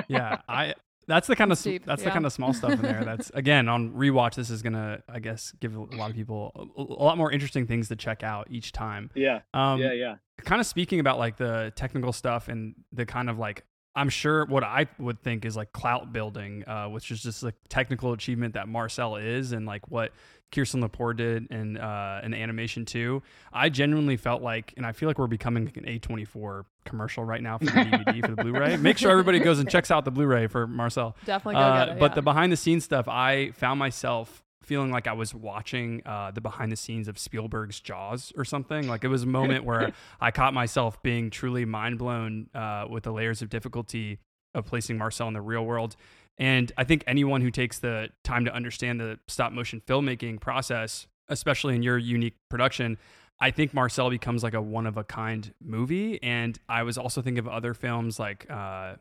[0.09, 0.75] yeah, I.
[1.07, 3.05] That's the kind of That's deep, that's the kind of small stuff in there.
[3.05, 4.35] That's again on rewatch.
[4.35, 7.67] This is gonna, I guess, give a lot of people a, a lot more interesting
[7.67, 9.11] things to check out each time.
[9.15, 9.41] Yeah.
[9.55, 10.17] Um, yeah, yeah.
[10.39, 14.47] kind of speaking about like the technical stuff and the kind of like I'm sure
[14.47, 18.55] what I would think is like clout building, uh, which is just like technical achievement
[18.55, 20.13] that Marcel is and like what
[20.51, 23.23] Kirsten Lepore did in uh, in animation too.
[23.53, 27.43] I genuinely felt like, and I feel like we're becoming like an A24 commercial right
[27.43, 28.77] now for the DVD for the Blu-ray.
[28.79, 31.17] Make sure everybody goes and checks out the Blu-ray for Marcel.
[31.27, 32.01] Definitely go Uh, get it.
[32.01, 32.15] but yeah.
[32.17, 36.41] the behind the scenes stuff, I found myself feeling like I was watching uh, the
[36.41, 38.89] behind the scenes of Spielberg's Jaws or something.
[38.89, 43.05] Like it was a moment where I caught myself being truly mind blown uh, with
[43.05, 44.19] the layers of difficulty
[44.55, 45.97] of placing Marcel in the real world.
[46.39, 51.07] And I think anyone who takes the time to understand the stop motion filmmaking process,
[51.29, 52.99] especially in your unique production,
[53.41, 56.23] I think Marcel becomes like a one of a kind movie.
[56.23, 58.95] And I was also thinking of other films like uh,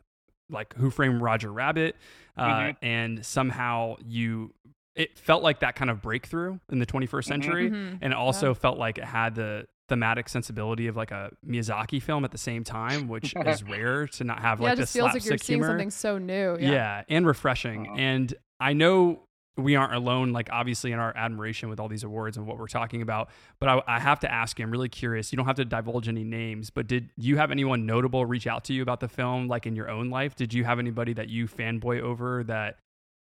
[0.50, 1.96] like Who Framed Roger Rabbit,
[2.38, 2.76] uh, Mhm.
[2.82, 4.54] and somehow you
[4.96, 8.00] it felt like that kind of breakthrough in the 21st century, Mhm.
[8.02, 8.54] and it also Yeah.
[8.56, 12.64] felt like it had the thematic sensibility of like a Miyazaki film at the same
[12.64, 15.38] time, which is rare to not have yeah, like it the just feels like you're
[15.38, 15.68] seeing humor.
[15.74, 16.58] something so new.
[16.60, 16.72] Yeah.
[16.72, 17.04] Yeah.
[17.10, 17.88] and refreshing.
[17.88, 17.96] Uh-huh.
[17.98, 19.24] And I know
[19.58, 22.68] we aren't alone, like obviously in our admiration with all these awards and what we're
[22.68, 23.30] talking about.
[23.60, 25.32] But I, I have to ask you, I'm really curious.
[25.34, 28.64] You don't have to divulge any names, but did you have anyone notable reach out
[28.66, 30.36] to you about the film, like in your own life?
[30.36, 32.78] Did you have anybody that you fanboy over that?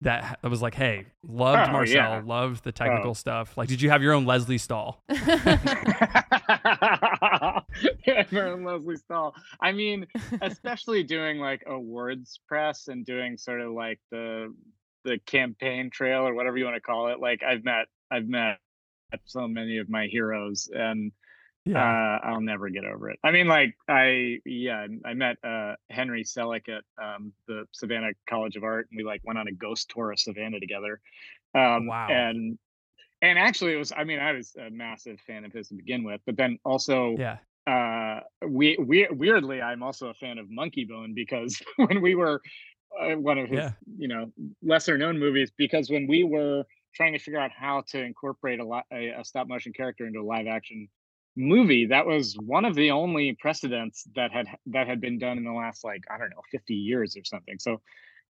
[0.02, 2.22] That that was like, hey, loved Oh, Marcel, yeah.
[2.24, 2.72] loved the oh.
[2.72, 3.14] technical Oh.
[3.14, 3.58] stuff.
[3.58, 5.02] Like, did you have your own Lesley Stahl?
[8.08, 9.34] Aaron Lesley Stahl.
[9.62, 10.06] I mean,
[10.42, 14.54] especially doing like awards press and doing sort of like the
[15.04, 17.20] the campaign trail or whatever you want to call it.
[17.20, 18.60] Like I've met I've met
[19.26, 21.12] so many of my heroes and
[21.74, 23.20] uh, I'll never get over it.
[23.24, 28.56] I mean, like I yeah, I met uh, Henry Selick at um, the Savannah College
[28.56, 31.02] of Art, and we like went on a ghost tour of Savannah together.
[31.56, 32.08] Um, Wow.
[32.10, 32.60] And
[33.22, 33.92] and actually, it was.
[33.96, 37.16] I mean, I was a massive fan of his to begin with, but then also
[37.18, 37.38] yeah.
[37.66, 42.40] uh we, we weirdly i'm also a fan of monkeybone because when we were
[43.02, 43.72] uh, one of his Yeah.
[43.98, 48.02] you know lesser known movies because when we were trying to figure out how to
[48.04, 50.88] incorporate a, li- a, a stop motion character into a live action
[51.38, 55.44] movie that was one of the only precedents that had that had been done in
[55.44, 57.82] the last like i don't know 50 years or something so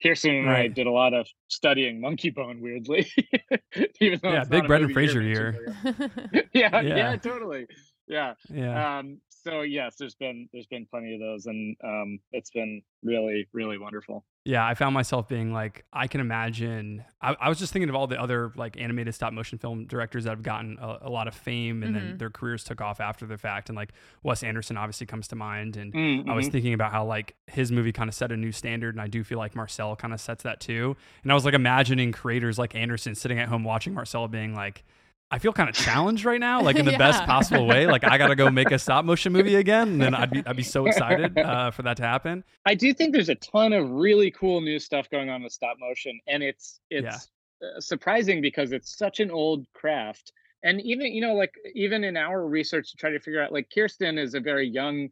[0.02, 3.08] Kirsten and I did a lot of studying Monkeybone, weirdly.
[4.00, 5.76] Even though Yeah, big Brendan Fraser mentioning year.
[6.52, 6.96] yeah, Yeah.
[6.96, 7.66] yeah, totally.
[8.08, 8.34] yeah.
[8.48, 8.98] Yeah.
[8.98, 13.48] Um, so yes, there's been there's been plenty of those, and um, it's been really
[13.52, 14.24] really wonderful.
[14.44, 17.04] Yeah, I found myself being like, I can imagine.
[17.20, 20.24] I, I was just thinking of all the other like animated stop motion film directors
[20.24, 22.18] that have gotten a, a lot of fame and then Mhm.
[22.18, 23.68] their careers took off after the fact.
[23.68, 23.92] And like
[24.24, 25.76] Wes Anderson obviously comes to mind.
[25.76, 26.52] And Mm, I was mhm.
[26.52, 28.94] thinking about how like his movie kind of set a new standard.
[28.96, 30.96] And I do feel like Marcel kind of sets that too.
[31.22, 34.82] And I was like imagining creators like Anderson sitting at home watching Marcel being like,
[35.32, 37.86] I feel kind of challenged right now, like in the best possible way.
[37.86, 39.88] Like I got to go make a stop motion movie again.
[39.88, 42.44] And then I'd be, I'd be so excited uh, for that to happen.
[42.66, 45.78] I do think there's a ton of really cool new stuff going on with stop
[45.80, 47.30] motion, and it's it's
[47.62, 50.32] uh, surprising because it's such an old craft.
[50.64, 53.68] And even you know, like even in our research to try to figure out, like
[53.74, 55.08] Kirsten is a very young,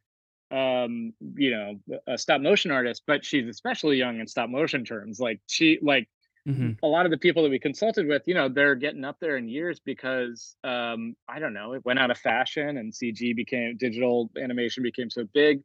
[0.50, 5.18] um, you know, a stop motion artist, but she's especially young in stop motion terms.
[5.18, 6.08] Like she like
[6.46, 6.80] Mhm.
[6.82, 9.36] a lot of the people that we consulted with, you know, they're getting up there
[9.36, 13.76] in years because um, I don't know, it went out of fashion and CG became
[13.76, 15.62] digital animation became so big.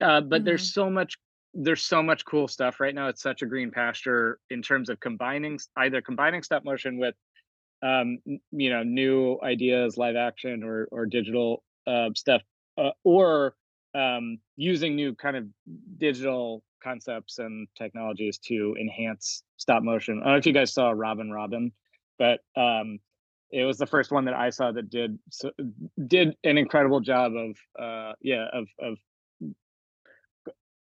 [0.00, 1.16] Uh, but there's so much
[1.54, 3.08] there's so much cool stuff right now.
[3.08, 7.14] It's such a green pasture in terms of combining either combining stop motion with
[7.82, 8.18] um,
[8.52, 12.42] you know new ideas, live action or or digital uh, stuff,
[12.78, 13.54] uh, or
[13.94, 15.44] um, using new kind of
[15.98, 20.20] digital concepts and technologies to enhance stop motion.
[20.20, 21.72] I don't know if you guys saw Robin Robin,
[22.18, 22.98] but um,
[23.50, 25.50] it was the first one that I saw that did so,
[26.06, 28.98] did an incredible job of uh, yeah of of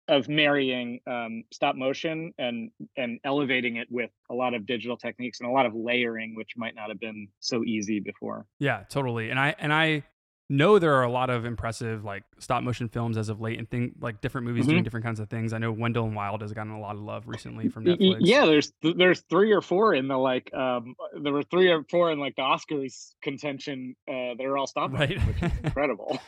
[0.08, 5.39] of marrying um, stop motion and and elevating it with a lot of digital techniques
[5.39, 8.46] and a lot of layering, which might not have been so easy before.
[8.60, 9.30] Yeah, totally.
[9.30, 10.04] And I and I
[10.49, 13.69] know there are a lot of impressive like stop motion films as of late and
[13.69, 15.53] think like different movies doing different kinds of things.
[15.53, 18.17] I know Wendell and Wild has gotten a lot of love recently from Netflix.
[18.19, 22.12] Yeah, there's there's three or four in the like um there were three or four
[22.12, 25.27] in like the Oscars contention uh that are all stop motion, Right.
[25.27, 26.19] which is incredible.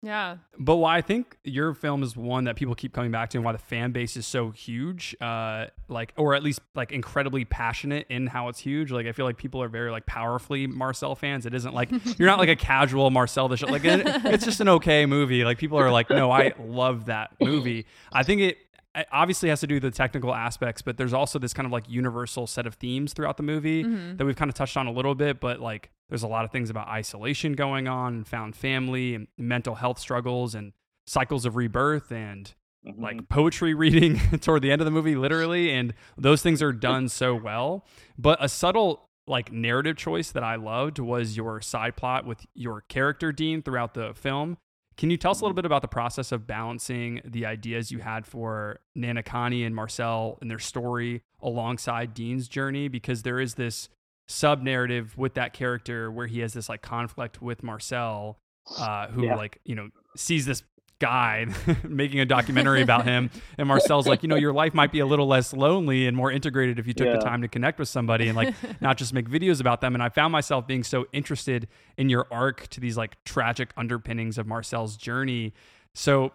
[0.00, 0.36] Yeah.
[0.58, 3.44] But why I think your film is one that people keep coming back to and
[3.44, 8.06] why the fan base is so huge, uh, like or at least like incredibly passionate
[8.08, 8.92] in how it's huge.
[8.92, 11.46] Like I feel like people are very like powerfully Marcel fans.
[11.46, 13.66] It isn't like you're not like a casual Marcel the show.
[13.66, 15.44] Like it, it's just an okay movie.
[15.44, 17.86] Like people are like, no, I love that movie.
[18.12, 18.67] I think it it
[19.12, 21.88] obviously has to do with the technical aspects, but there's also this kind of like
[21.88, 23.82] universal set of themes throughout the movie
[24.16, 25.40] that we've kind of touched on a little bit.
[25.40, 29.26] But like, there's a lot of things about isolation going on, and found family, and
[29.36, 30.72] mental health struggles, and
[31.06, 32.54] cycles of rebirth, and
[32.86, 33.00] Mhm.
[33.00, 33.74] like poetry
[34.14, 35.72] reading toward the end of the movie, literally.
[35.72, 37.84] And those things are done so well.
[38.16, 42.80] But a subtle like narrative choice that I loved was your side plot with your
[42.82, 44.56] character Dean throughout the film.
[44.98, 48.00] Can you tell us a little bit about the process of balancing the ideas you
[48.00, 52.88] had for Nana Connie and Marcel and their story alongside Dean's journey?
[52.88, 53.88] Because there is this
[54.26, 58.38] sub narrative with that character where he has this like conflict with Marcel,
[58.76, 59.36] uh, who Yeah.
[59.36, 60.64] like, you know, sees this
[60.98, 61.46] guy
[61.88, 63.30] making a documentary about him.
[63.56, 66.30] And Marcel's like, you know, your life might be a little less lonely and more
[66.30, 69.28] integrated if you took the time to connect with somebody and like not just make
[69.28, 69.94] videos about them.
[69.94, 74.38] And I found myself being so interested in your arc to these like tragic underpinnings
[74.38, 75.52] of Marcel's journey.
[75.94, 76.32] So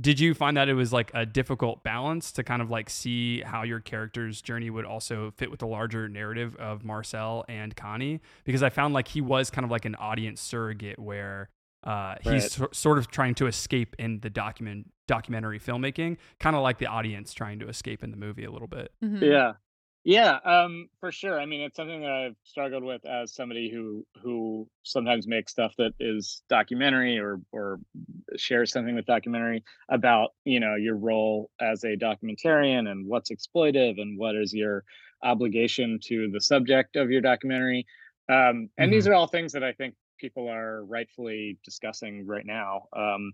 [0.00, 3.42] did you find that it was like a difficult balance to kind of like see
[3.42, 8.20] how your character's journey would also fit with the larger narrative of Marcel and Connie?
[8.44, 11.50] Because I found like he was kind of like an audience surrogate where
[11.84, 16.62] uh, he's so- sort of trying to escape in the document documentary filmmaking, kind of
[16.62, 18.92] like the audience trying to escape in the movie a little bit.
[19.02, 19.20] Mhm.
[19.20, 19.52] Yeah.
[20.04, 21.38] Yeah, um, for sure.
[21.38, 25.74] I mean, it's something that I've struggled with as somebody who who sometimes makes stuff
[25.78, 27.78] that is documentary or or
[28.36, 34.00] shares something with documentary about, you know, your role as a documentarian and what's exploitive
[34.00, 34.82] and what is your
[35.22, 37.86] obligation to the subject of your documentary.
[38.28, 42.84] Um, and these are all things that I think people are rightfully discussing right now,
[42.96, 43.32] um,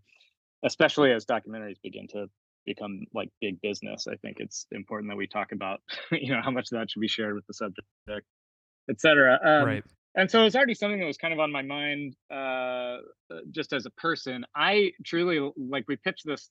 [0.65, 2.27] especially as documentaries begin to
[2.67, 4.09] become like big business.
[4.09, 7.09] I think it's important that we talk about, you know, how much that should be
[7.09, 9.39] shared with the subject, et cetera.
[9.45, 9.85] Um, right.
[10.17, 12.99] and so it was already something that was kind of on my mind uh, uh,
[13.51, 16.51] just as a person i truly like we pitched this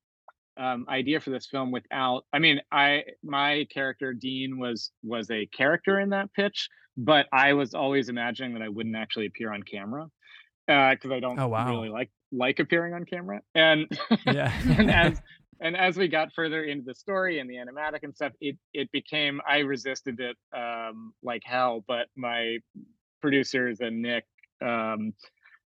[0.57, 5.45] um, idea for this film without i mean i my character dean was was a
[5.47, 9.61] character in that pitch but i was always imagining that i wouldn't actually appear on
[9.61, 10.07] camera
[10.67, 11.69] because i don't Oh, wow.
[11.71, 13.87] really like like appearing on camera and
[14.25, 14.51] Yeah.
[14.77, 15.21] and as
[15.59, 18.91] and as we got further into the story and the animatic and stuff it it
[18.91, 22.57] became i resisted it um like hell but my
[23.21, 24.25] producers and nick
[24.61, 25.13] um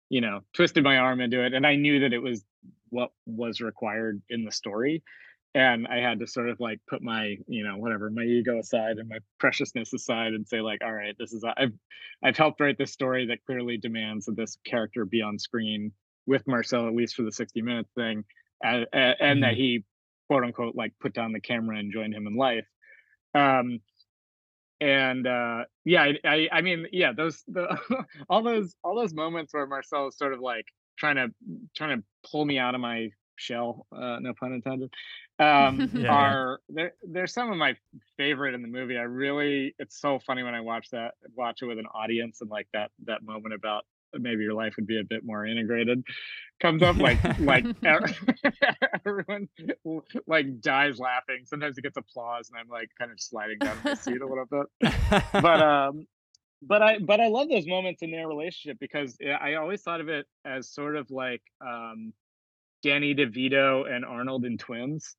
[0.08, 2.44] you know twisted my arm into it and i knew that it was
[2.90, 5.02] what was required in the story
[5.54, 8.98] and i had to sort of like put my you know whatever my ego aside
[8.98, 11.72] and my preciousness aside and say like all right this is i've
[12.22, 15.92] i've helped write this story that clearly demands that this character be on screen
[16.26, 18.24] with Marcel at least for the 60 minutes thing,
[18.62, 19.40] and, and mm-hmm.
[19.40, 19.84] that he
[20.28, 22.66] quote unquote like put down the camera and joined him in life.
[23.34, 23.80] Um,
[24.80, 27.76] and uh, yeah, I, I, I mean yeah, those the
[28.28, 30.66] all those all those moments where Marcel is sort of like
[30.98, 31.28] trying to
[31.76, 34.92] trying to pull me out of my shell, uh, no pun intended,
[35.38, 36.12] um, yeah.
[36.12, 37.76] are they're, they're some of my
[38.16, 38.96] favorite in the movie.
[38.96, 42.50] I really, it's so funny when I watch that, watch it with an audience, and
[42.50, 43.84] like that that moment about
[44.18, 46.02] maybe your life would be a bit more integrated
[46.60, 47.64] comes up like like
[49.06, 49.48] everyone
[50.26, 53.94] like dies laughing sometimes it gets applause and i'm like kind of sliding down the
[53.94, 54.92] seat a little bit
[55.32, 56.06] but um
[56.62, 60.08] but i but i love those moments in their relationship because i always thought of
[60.08, 62.12] it as sort of like um
[62.82, 65.16] danny devito and arnold in twins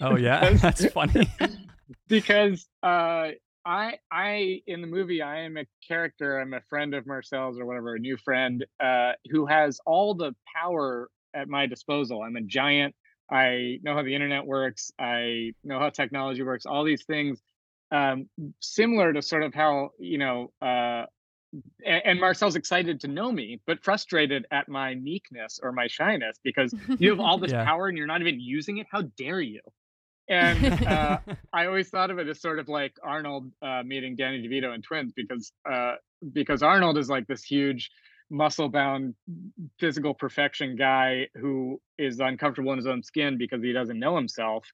[0.00, 1.28] Oh yeah, that's funny.
[2.08, 3.28] because uh,
[3.64, 6.38] I I in the movie I am a character.
[6.38, 10.34] I'm a friend of Marcel's or whatever, a new friend uh, who has all the
[10.54, 12.22] power at my disposal.
[12.22, 12.94] I'm a giant.
[13.30, 14.90] I know how the internet works.
[14.98, 16.66] I know how technology works.
[16.66, 17.40] All these things,
[17.92, 18.28] um,
[18.60, 21.04] similar to sort of how you know uh,
[21.84, 26.74] and Marcel's excited to know me, but frustrated at my meekness or my shyness because
[26.98, 27.64] you have all this yeah.
[27.64, 28.86] power and you're not even using it.
[28.90, 29.60] How dare you?
[30.28, 31.18] And uh,
[31.52, 34.82] I always thought of it as sort of like Arnold uh, meeting Danny DeVito in
[34.82, 35.94] Twins because uh,
[36.32, 37.90] because Arnold is like this huge
[38.30, 39.14] muscle bound
[39.80, 44.64] physical perfection guy who is uncomfortable in his own skin because he doesn't know himself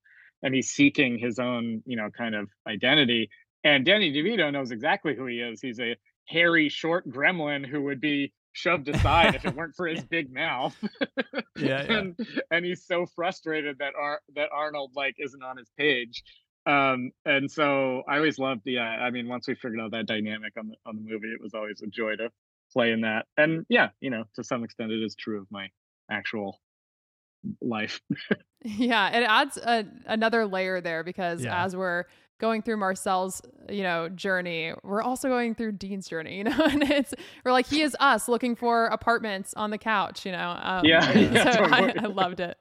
[0.43, 3.31] and he's seeking his own you know kind of identity
[3.67, 5.61] and Danny DeVito knows exactly who he is.
[5.61, 5.97] He's a
[6.27, 10.77] hairy, short gremlin who would be shoved aside if it weren't for his big mouth.
[11.01, 11.93] yeah, yeah.
[11.93, 12.19] And,
[12.51, 16.23] and he's so frustrated that Ar- that Arnold like isn't on his page.
[16.67, 18.79] Um, and so I always loved the.
[18.79, 21.41] Uh, I mean, once we figured out that dynamic on the on the movie, it
[21.41, 22.31] was always a joy to
[22.73, 23.27] play in that.
[23.37, 25.69] And yeah, you know, to some extent, it is true of my
[26.11, 26.59] actual
[27.61, 28.01] life.
[28.65, 31.65] yeah, it adds a, another layer there because yeah.
[31.65, 32.05] as we're
[32.39, 36.83] going through Marcel's, you know, journey, we're also going through Dean's journey, you know, and
[36.83, 37.15] it's
[37.45, 40.59] we're like he is us looking for apartments on the couch, you know.
[40.61, 42.59] Um, yeah, yeah so I, I loved it.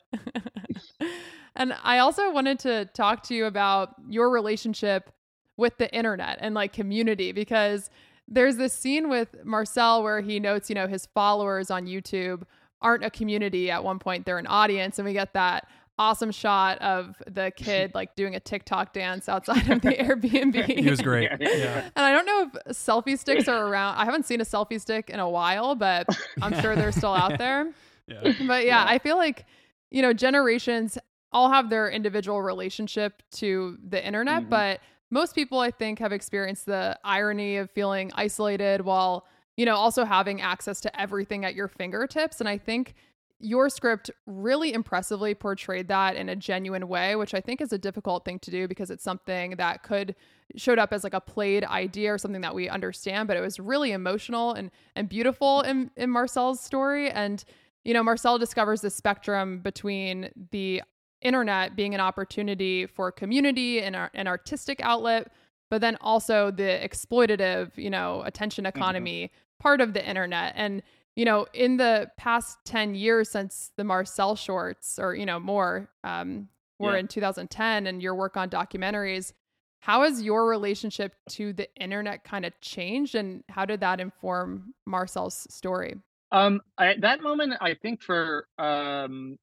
[1.56, 5.12] and I also wanted to talk to you about your relationship
[5.58, 7.90] with the internet and like community because
[8.28, 12.44] there's this scene with Marcel where he notes, you know, his followers on YouTube
[12.82, 15.68] aren't a community at one point they're an audience and we get that
[15.98, 20.66] awesome shot of the kid like doing a TikTok dance outside of the Airbnb.
[20.66, 21.30] he was great.
[21.40, 21.90] Yeah.
[21.96, 23.96] And I don't know if selfie sticks are around.
[23.96, 26.08] I haven't seen a selfie stick in a while, but
[26.42, 27.72] I'm sure they're still out there.
[28.08, 28.34] Yeah.
[28.48, 29.46] But yeah, yeah, I feel like,
[29.90, 30.98] you know, generations
[31.32, 34.50] all have their individual relationship to the internet, mm-hmm.
[34.50, 34.80] but
[35.12, 39.26] most people I think have experienced the irony of feeling isolated while,
[39.58, 42.40] you know, also having access to everything at your fingertips.
[42.40, 42.96] And I think
[43.40, 47.78] your script really impressively portrayed that in a genuine way, which I think is a
[47.78, 50.16] difficult thing to do because it's something that could
[50.56, 53.60] showed up as like a played idea or something that we understand, but it was
[53.60, 57.10] really emotional and and beautiful in, in Marcel's story.
[57.10, 57.44] And,
[57.84, 60.82] you know, Marcel discovers the spectrum between the
[61.22, 65.32] internet being an opportunity for community and an artistic outlet,
[65.70, 68.78] but then also the exploitative, you know, attention mm-hmm.
[68.78, 69.64] economy mm-hmm.
[69.64, 70.54] part of the internet.
[70.56, 70.84] And
[71.16, 75.90] you know, in the past 10 years since the Marcel shorts, or, you know, more,
[76.04, 77.00] um, were yeah.
[77.00, 79.32] in 2010 and your work on documentaries,
[79.80, 84.74] how has your relationship to the internet kind of changed and how did that inform
[84.86, 85.96] Marcel's story?
[86.32, 89.38] Um, I, that moment, I think for, um,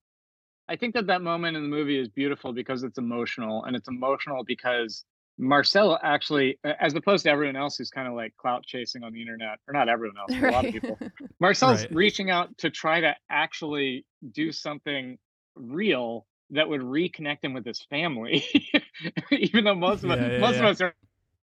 [0.69, 3.89] I think that that moment in the movie is beautiful because it's emotional and it's
[3.89, 5.05] emotional because
[5.39, 9.21] Marcel actually, as opposed to everyone else who's kind of like clout chasing on the
[9.21, 10.53] internet, or not everyone else, right.
[10.53, 10.99] a lot of people,
[11.41, 11.95] Marcel's right.
[11.95, 15.19] reaching out to try to actually do something
[15.55, 18.45] real that would reconnect him with his family.
[19.31, 20.61] Even though most of us, yeah, most yeah.
[20.61, 20.95] of us are,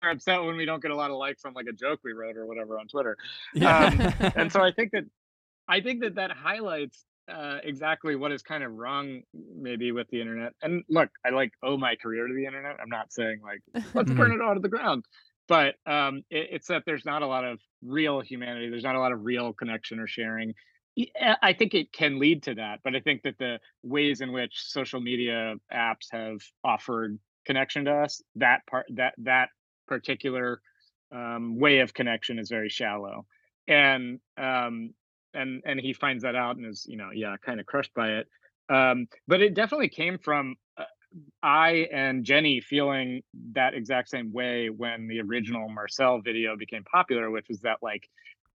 [0.02, 2.12] are upset when we don't get a lot of likes on like a joke we
[2.12, 3.16] wrote or whatever on Twitter.
[3.52, 3.86] Yeah.
[3.86, 5.04] Um, and so I think that
[5.68, 9.22] I think that that highlights uh, exactly what is kind of wrong
[9.56, 10.52] maybe with the internet.
[10.62, 12.76] And look, I like owe my career to the internet.
[12.80, 13.60] I'm not saying like
[13.94, 14.40] let's burn mm-hmm.
[14.40, 15.04] it all to the ground,
[15.48, 18.68] but um, it, it's that there's not a lot of real humanity.
[18.68, 20.54] There's not a lot of real connection or sharing.
[21.42, 24.52] I think it can lead to that, but I think that the ways in which
[24.54, 29.48] social media apps have offered connection to us, that part, that that
[29.88, 30.60] particular
[31.12, 33.26] um, way of connection is very shallow,
[33.66, 34.94] and um,
[35.34, 38.08] and and he finds that out and is you know yeah kind of crushed by
[38.10, 38.28] it
[38.70, 40.84] um but it definitely came from uh,
[41.42, 43.22] i and jenny feeling
[43.52, 48.08] that exact same way when the original marcel video became popular which was that like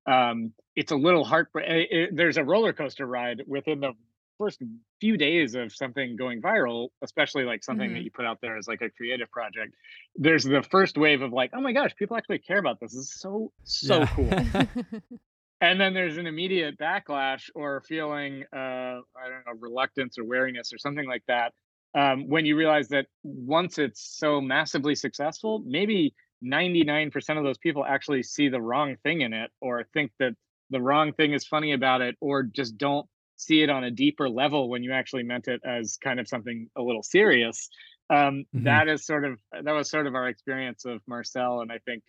[0.08, 2.10] um, it's a little heartbreak.
[2.14, 3.92] There's a roller coaster ride within the
[4.40, 4.60] first
[5.00, 7.94] few days of something going viral, especially like something Mhm.
[7.96, 9.76] that you put out there as like a creative project.
[10.16, 12.94] There's the first wave of like, oh my gosh, people actually care about this.
[12.94, 14.08] This is so so Yeah.
[14.16, 14.32] cool.
[15.62, 20.72] and then there's an immediate backlash or feeling uh i don't know reluctance or wariness
[20.74, 21.54] or something like that
[21.96, 27.84] um, when you realize that once it's so massively successful maybe 99% of those people
[27.84, 30.34] actually see the wrong thing in it or think that
[30.70, 34.30] the wrong thing is funny about it or just don't see it on a deeper
[34.30, 37.70] level when you actually meant it as kind of something a little serious
[38.10, 38.64] um, Mhm.
[38.66, 42.04] that is sort of that was sort of our experience of marcel and i think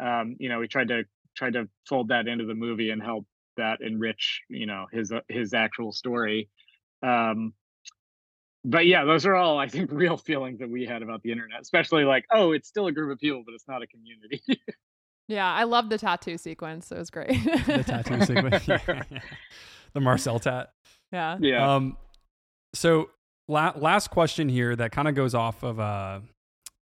[0.00, 1.04] um, you know we tried to
[1.36, 3.26] tried to fold that into the movie and help
[3.56, 6.48] that enrich you know his uh, his actual story
[7.02, 7.52] um
[8.64, 11.60] but yeah those are all i think real feelings that we had about the internet
[11.60, 14.42] especially like oh it's still a group of people but it's not a community
[15.28, 16.90] yeah, I love the tattoo sequence.
[16.90, 17.28] It was great.
[17.66, 18.66] the tattoo sequence.
[18.68, 19.02] Yeah.
[19.94, 20.72] the Marcel tat.
[21.12, 21.38] yeah.
[21.40, 21.96] yeah Um,
[22.74, 23.10] so
[23.48, 26.20] la- last question here that kind of goes off of uh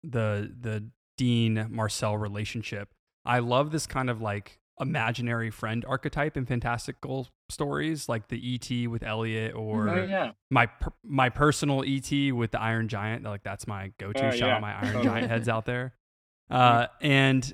[0.04, 2.89] the the Dean Marcel relationship.
[3.28, 8.89] I love this kind of like imaginary friend archetype in fantastical stories, like the ET
[8.89, 13.23] with Elliot, or oh, yeah my per- my personal ET with the Iron Giant.
[13.23, 14.28] Like that's my go to.
[14.28, 15.03] Oh, Shout yeah, out my Iron.
[15.03, 15.93] Giant heads out there.
[16.49, 17.53] Uh, and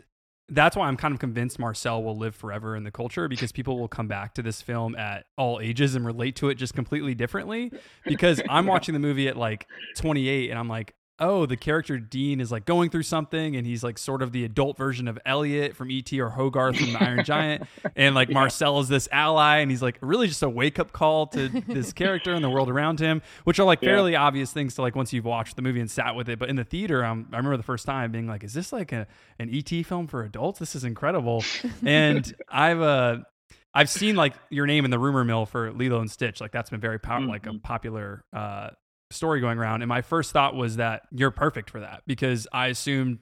[0.49, 3.79] that's why I'm kind of convinced Marcel will live forever in the culture because people
[3.79, 7.15] will come back to this film at all ages and relate to it just completely
[7.15, 7.71] differently.
[8.05, 10.93] Because I'm watching the movie at like 28 and I'm like,
[11.23, 14.43] oh, the character Dean is like going through something and he's like sort of the
[14.45, 17.63] adult version of Elliot from ET or Hogarth from the Iron Giant.
[17.95, 21.27] And like Marcel is this ally and he's like really just a wake up call
[21.27, 23.89] to this character and the world around him, which are like Yeah.
[23.89, 26.37] fairly obvious things to like once you've watched the movie and sat with it.
[26.39, 28.91] But in the theater, um, I remember the first time being like, is this like
[28.91, 29.07] a,
[29.39, 30.59] an ET film for adults?
[30.59, 31.43] This is incredible.
[31.85, 33.17] and I've, uh,
[33.73, 36.39] I've seen like your name in the rumor mill for Lilo and Stitch.
[36.39, 37.63] Like that's been very pow- like a Mhm.
[37.63, 38.69] popular uh,
[39.13, 39.81] story going around.
[39.81, 43.19] And my first thought was that you're perfect for that because I assumed,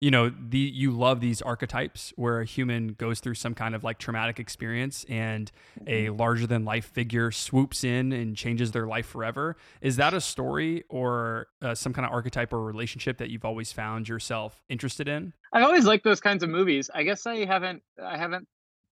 [0.00, 3.84] you know, the you love these archetypes where a human goes through some kind of
[3.84, 5.50] like traumatic experience and
[5.86, 9.56] a larger than life figure swoops in and changes their life forever.
[9.80, 13.72] Is that a story or uh, some kind of archetype or relationship that you've always
[13.72, 15.32] found yourself interested in?
[15.54, 18.46] i always like those kinds of movies i guess i haven't i haven't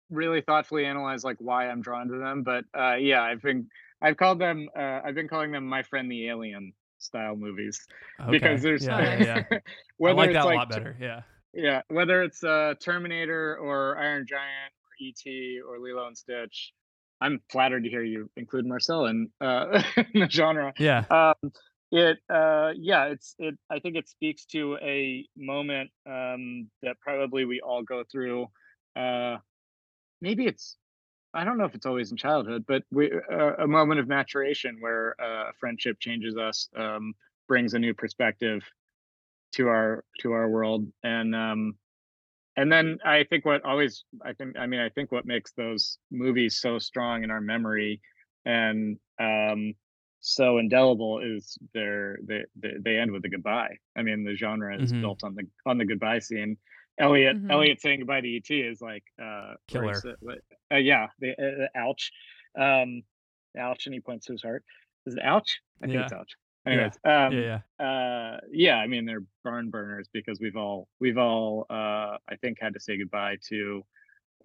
[0.09, 3.67] really thoughtfully analyzed like why i'm drawn to them but uh yeah i've been
[4.03, 7.87] i've called them uh i've been calling them my friend the alien style movies
[8.31, 9.43] because there's yeah, yeah, yeah.
[9.53, 9.61] I
[9.99, 10.97] whether like it's that a like lot better.
[11.01, 11.23] Yeah.
[11.53, 16.73] yeah whether it's uh terminator or iron giant or et or lilo and stitch
[17.21, 19.83] i'm flattered to hear you include marcel in uh
[20.15, 21.05] in the genre Yeah.
[21.11, 21.53] um
[21.93, 27.45] it uh yeah it's it i think it speaks to a moment um that probably
[27.45, 28.47] we all go through
[28.97, 29.37] uh
[30.21, 30.77] maybe it's
[31.35, 34.77] i don't know if it's always in childhood but we uh, a moment of maturation
[34.81, 37.15] where uh, a friendship changes us um
[37.49, 38.63] brings a new perspective
[39.53, 40.87] to our to our world.
[41.03, 41.75] And um
[42.57, 45.99] and then i think what always i think i mean i think what makes those
[46.11, 48.01] movies so strong in our memory
[48.45, 49.75] and um
[50.21, 53.77] so indelible is their they they, they end with a goodbye.
[53.97, 55.01] I mean the genre is Mhm.
[55.01, 56.57] built on the on the goodbye scene
[56.99, 57.51] elliot Mhm.
[57.51, 59.93] elliot saying goodbye to et is like uh Killer.
[59.93, 60.17] is it?
[60.73, 61.33] Uh, yeah the
[61.65, 62.13] uh, ouch
[62.59, 63.03] um
[63.59, 64.65] ouch and he points to his heart
[65.07, 66.03] is it ouch i think Yeah.
[66.05, 66.33] it's ouch
[66.67, 67.61] anyways um yeah.
[67.81, 67.87] Yeah.
[67.87, 72.59] uh yeah i mean they're barn burners because we've all we've all uh i think
[72.61, 73.85] had to say goodbye to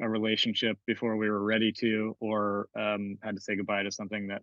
[0.01, 4.27] a relationship before we were ready to or um had to say goodbye to something
[4.27, 4.41] that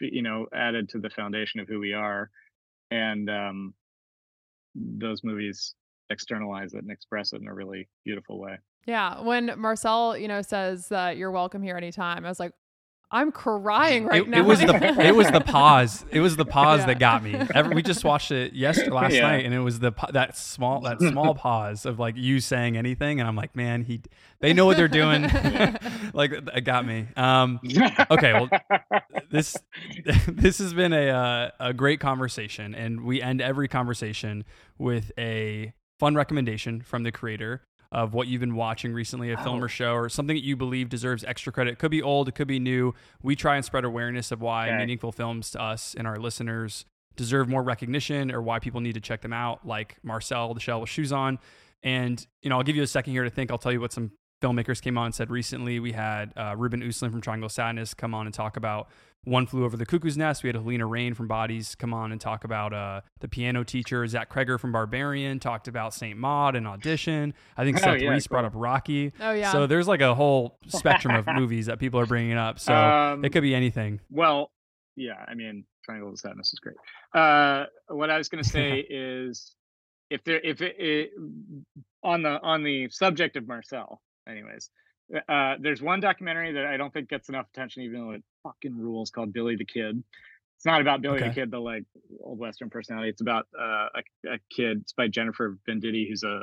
[0.00, 2.30] you know added to the foundation of who we are
[2.90, 3.74] and um
[4.74, 5.74] those movies
[6.10, 9.20] externalize it and express it in a really beautiful way Yeah.
[9.22, 12.52] When Marcel, you know, says that you're welcome here anytime, I was like,
[13.08, 14.38] I'm crying right it, now.
[14.40, 16.04] it was the it was the pause.
[16.10, 16.86] It was the pause Yeah.
[16.86, 17.36] that got me.
[17.54, 19.22] Every, we just watched it yesterday last Yeah.
[19.30, 23.20] night, and it was the that small that small pause of like you saying anything,
[23.20, 24.02] and I'm like, man, he
[24.40, 25.22] they know what they're doing.
[26.14, 27.06] like it got me.
[27.16, 27.60] Um,
[28.10, 28.48] Okay, well,
[29.30, 29.56] this
[30.26, 34.44] this has been a uh, a great conversation, and we end every conversation
[34.78, 39.60] with a fun recommendation from the creator of what you've been watching recently, a film
[39.60, 39.64] Oh.
[39.64, 41.72] or show, or something that you believe deserves extra credit.
[41.72, 42.94] It could be old, it could be new.
[43.22, 44.78] We try and spread awareness of why Okay.
[44.78, 46.84] meaningful films to us and our listeners
[47.14, 50.80] deserve more recognition, or why people need to check them out, like Marcel, the Shell
[50.82, 51.38] with Shoes On.
[51.82, 53.50] And you know, I'll give you a second here to think.
[53.50, 54.10] I'll tell you what some
[54.42, 55.78] filmmakers came on and said recently.
[55.80, 58.88] We had uh, Ruben Östlund from Triangle Sadness come on and talk about
[59.26, 60.42] One Flew Over the Cuckoo's Nest.
[60.44, 64.06] We had Halina Reijn from Bodies come on and talk about uh, the piano teacher.
[64.06, 67.34] Zach Cregger from Barbarian talked about Saint Maud and Audition.
[67.56, 69.12] I think Oh, Seth yeah, Reiss brought up Rocky.
[69.20, 69.50] Oh, yeah.
[69.50, 72.60] So there's like a whole spectrum of movies that people are bringing up.
[72.60, 73.98] So Um, it could be anything.
[74.10, 74.52] Well,
[74.94, 76.76] yeah, I mean, Triangle of Sadness is great.
[77.12, 79.54] Uh, what I was going to say is,
[80.08, 81.10] if there, if it, it,
[82.04, 84.70] on the on the subject of Marcel, anyways,
[85.28, 88.78] uh, there's one documentary that I don't think gets enough attention, even though it fucking
[88.78, 90.02] rules, called Billy the Kid.
[90.56, 91.28] It's not about Billy Okay.
[91.28, 91.84] the Kid, the like
[92.22, 93.10] old Western personality.
[93.10, 94.80] It's about uh, a, a kid.
[94.82, 96.42] It's by Jennifer Venditti, who's a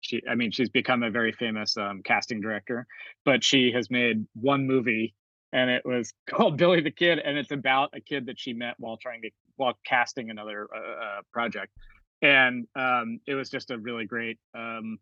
[0.00, 0.22] she.
[0.28, 2.86] I mean, she's become a very famous um, casting director,
[3.24, 5.14] but she has made one movie
[5.54, 8.74] and it was called Billy the Kid, and it's about a kid that she met
[8.78, 11.72] while trying to while casting another uh, uh, project,
[12.20, 14.38] and um, it was just a really great.
[14.54, 14.98] Um,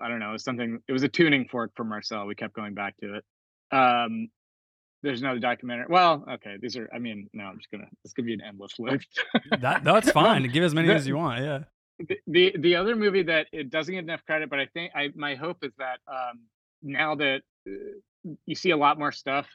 [0.00, 0.78] I don't know, it was something.
[0.88, 2.26] It was a tuning fork for Marcel.
[2.26, 3.24] We kept going back to it.
[3.76, 4.28] Um,
[5.02, 5.86] there's another documentary.
[5.88, 6.88] Well, okay, these are.
[6.94, 7.88] I mean, no, I'm just gonna.
[8.04, 9.06] It's gonna be an endless list.
[9.60, 10.48] That that's fine.
[10.50, 11.40] Give as many The- as you want.
[11.42, 11.58] Yeah.
[11.98, 15.10] the, the the other movie that it doesn't get enough credit, but I think I
[15.14, 16.40] my hope is that um,
[16.82, 17.72] now that uh,
[18.46, 19.46] you see a lot more stuff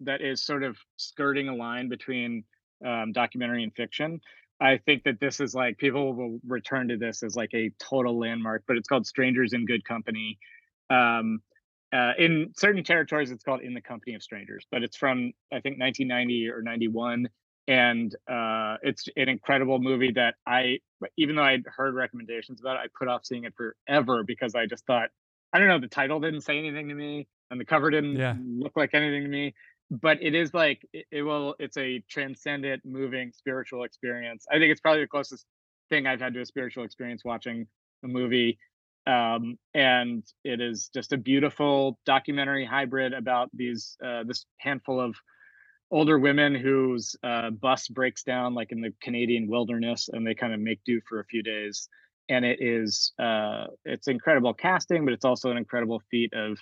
[0.00, 2.44] that is sort of skirting a line between
[2.84, 4.20] um, documentary and fiction.
[4.60, 8.18] I think that this is like people will return to this as like a total
[8.18, 10.38] landmark, but it's called Strangers in Good Company.
[10.90, 11.40] Um,
[11.92, 15.60] uh, in certain territories, it's called In the Company of Strangers, but it's from I
[15.60, 17.28] think 1990 or 91,
[17.68, 20.78] and uh, it's an incredible movie that I,
[21.16, 24.66] even though I'd heard recommendations about it, I put off seeing it forever because I
[24.66, 25.10] just thought,
[25.52, 28.34] I don't know, the title didn't say anything to me, and the cover didn't Yeah.
[28.34, 29.54] look like anything to me.
[29.90, 31.54] But it is like it, it will.
[31.58, 34.46] It's a transcendent, moving, spiritual experience.
[34.50, 35.46] I think it's probably the closest
[35.90, 37.66] thing I've had to a spiritual experience watching
[38.02, 38.58] a movie
[39.06, 45.16] um, and it is just a beautiful documentary hybrid about these uh, this handful of
[45.90, 50.54] older women whose uh, bus breaks down like in the Canadian wilderness, and they kind
[50.54, 51.88] of make do for a few days.
[52.28, 56.58] And it is uh, it's incredible casting, but it's also an incredible feat of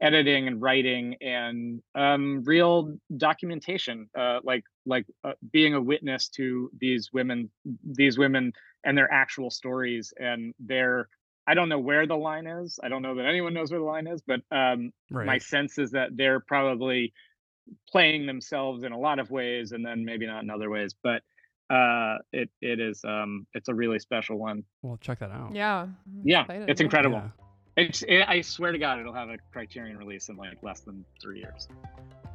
[0.00, 6.70] editing and writing and um, real documentation, uh, like like uh, being a witness to
[6.78, 7.50] these women,
[7.82, 8.52] these women
[8.84, 11.08] and their actual stories and their
[11.48, 12.78] I don't know where the line is.
[12.82, 15.26] I don't know that anyone knows where the line is, but um, Right.
[15.26, 17.12] my sense is that they're probably
[17.90, 20.94] playing themselves in a lot of ways, and then maybe not in other ways.
[21.02, 21.22] But
[21.70, 24.64] uh, it it is um, it's a really special one.
[24.82, 25.54] well, check that out.
[25.54, 25.80] Yeah.
[25.82, 27.16] I'm Yeah, excited, it's incredible.
[27.18, 27.84] Yeah.
[27.84, 31.04] It's it, I swear to God, it'll have a Criterion release in like less than
[31.22, 31.68] three years.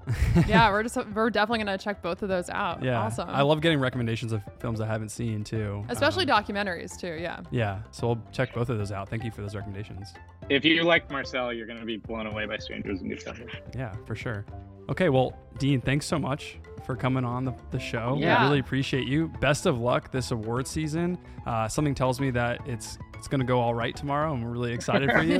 [0.47, 2.83] yeah, we're just we're definitely gonna check both of those out.
[2.83, 2.99] Yeah.
[2.99, 3.29] awesome.
[3.29, 5.85] I love getting recommendations of films I haven't seen too.
[5.89, 7.17] especially Um, documentaries too.
[7.19, 7.41] Yeah.
[7.51, 7.79] Yeah.
[7.91, 9.09] So we'll check both of those out.
[9.09, 10.13] Thank you for those recommendations.
[10.49, 13.51] If you like Marcel, you're gonna be blown away by Strangers in Good Company.
[13.75, 14.45] Yeah, for sure.
[14.89, 18.17] Okay, well, Dean, thanks so much for coming on the, the show.
[18.19, 18.41] Yeah.
[18.41, 19.29] We really appreciate you.
[19.39, 21.17] Best of luck this award season.
[21.45, 24.51] Uh, something tells me that it's it's going to go all right tomorrow, and we're
[24.51, 25.39] really excited for you.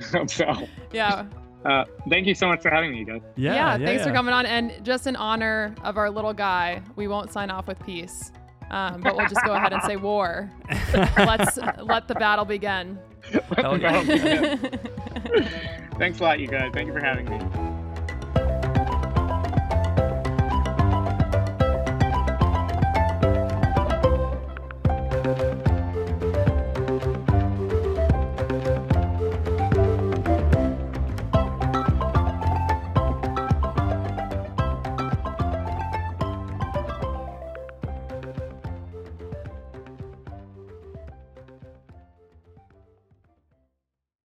[0.28, 0.54] so,
[0.92, 1.24] yeah.
[1.64, 3.20] Uh, thank you so much for having me, guys.
[3.36, 3.86] Yeah, yeah.
[3.86, 4.46] thanks for coming on.
[4.46, 8.32] And just in honor of our little guy, we won't sign off with peace.
[8.70, 10.50] Um, but we'll just go ahead and say war.
[11.16, 12.98] Let's let the battle begin.
[13.56, 14.04] Hell yeah.
[15.98, 16.70] Thanks a lot, you guys.
[16.72, 17.77] Thank you for having me.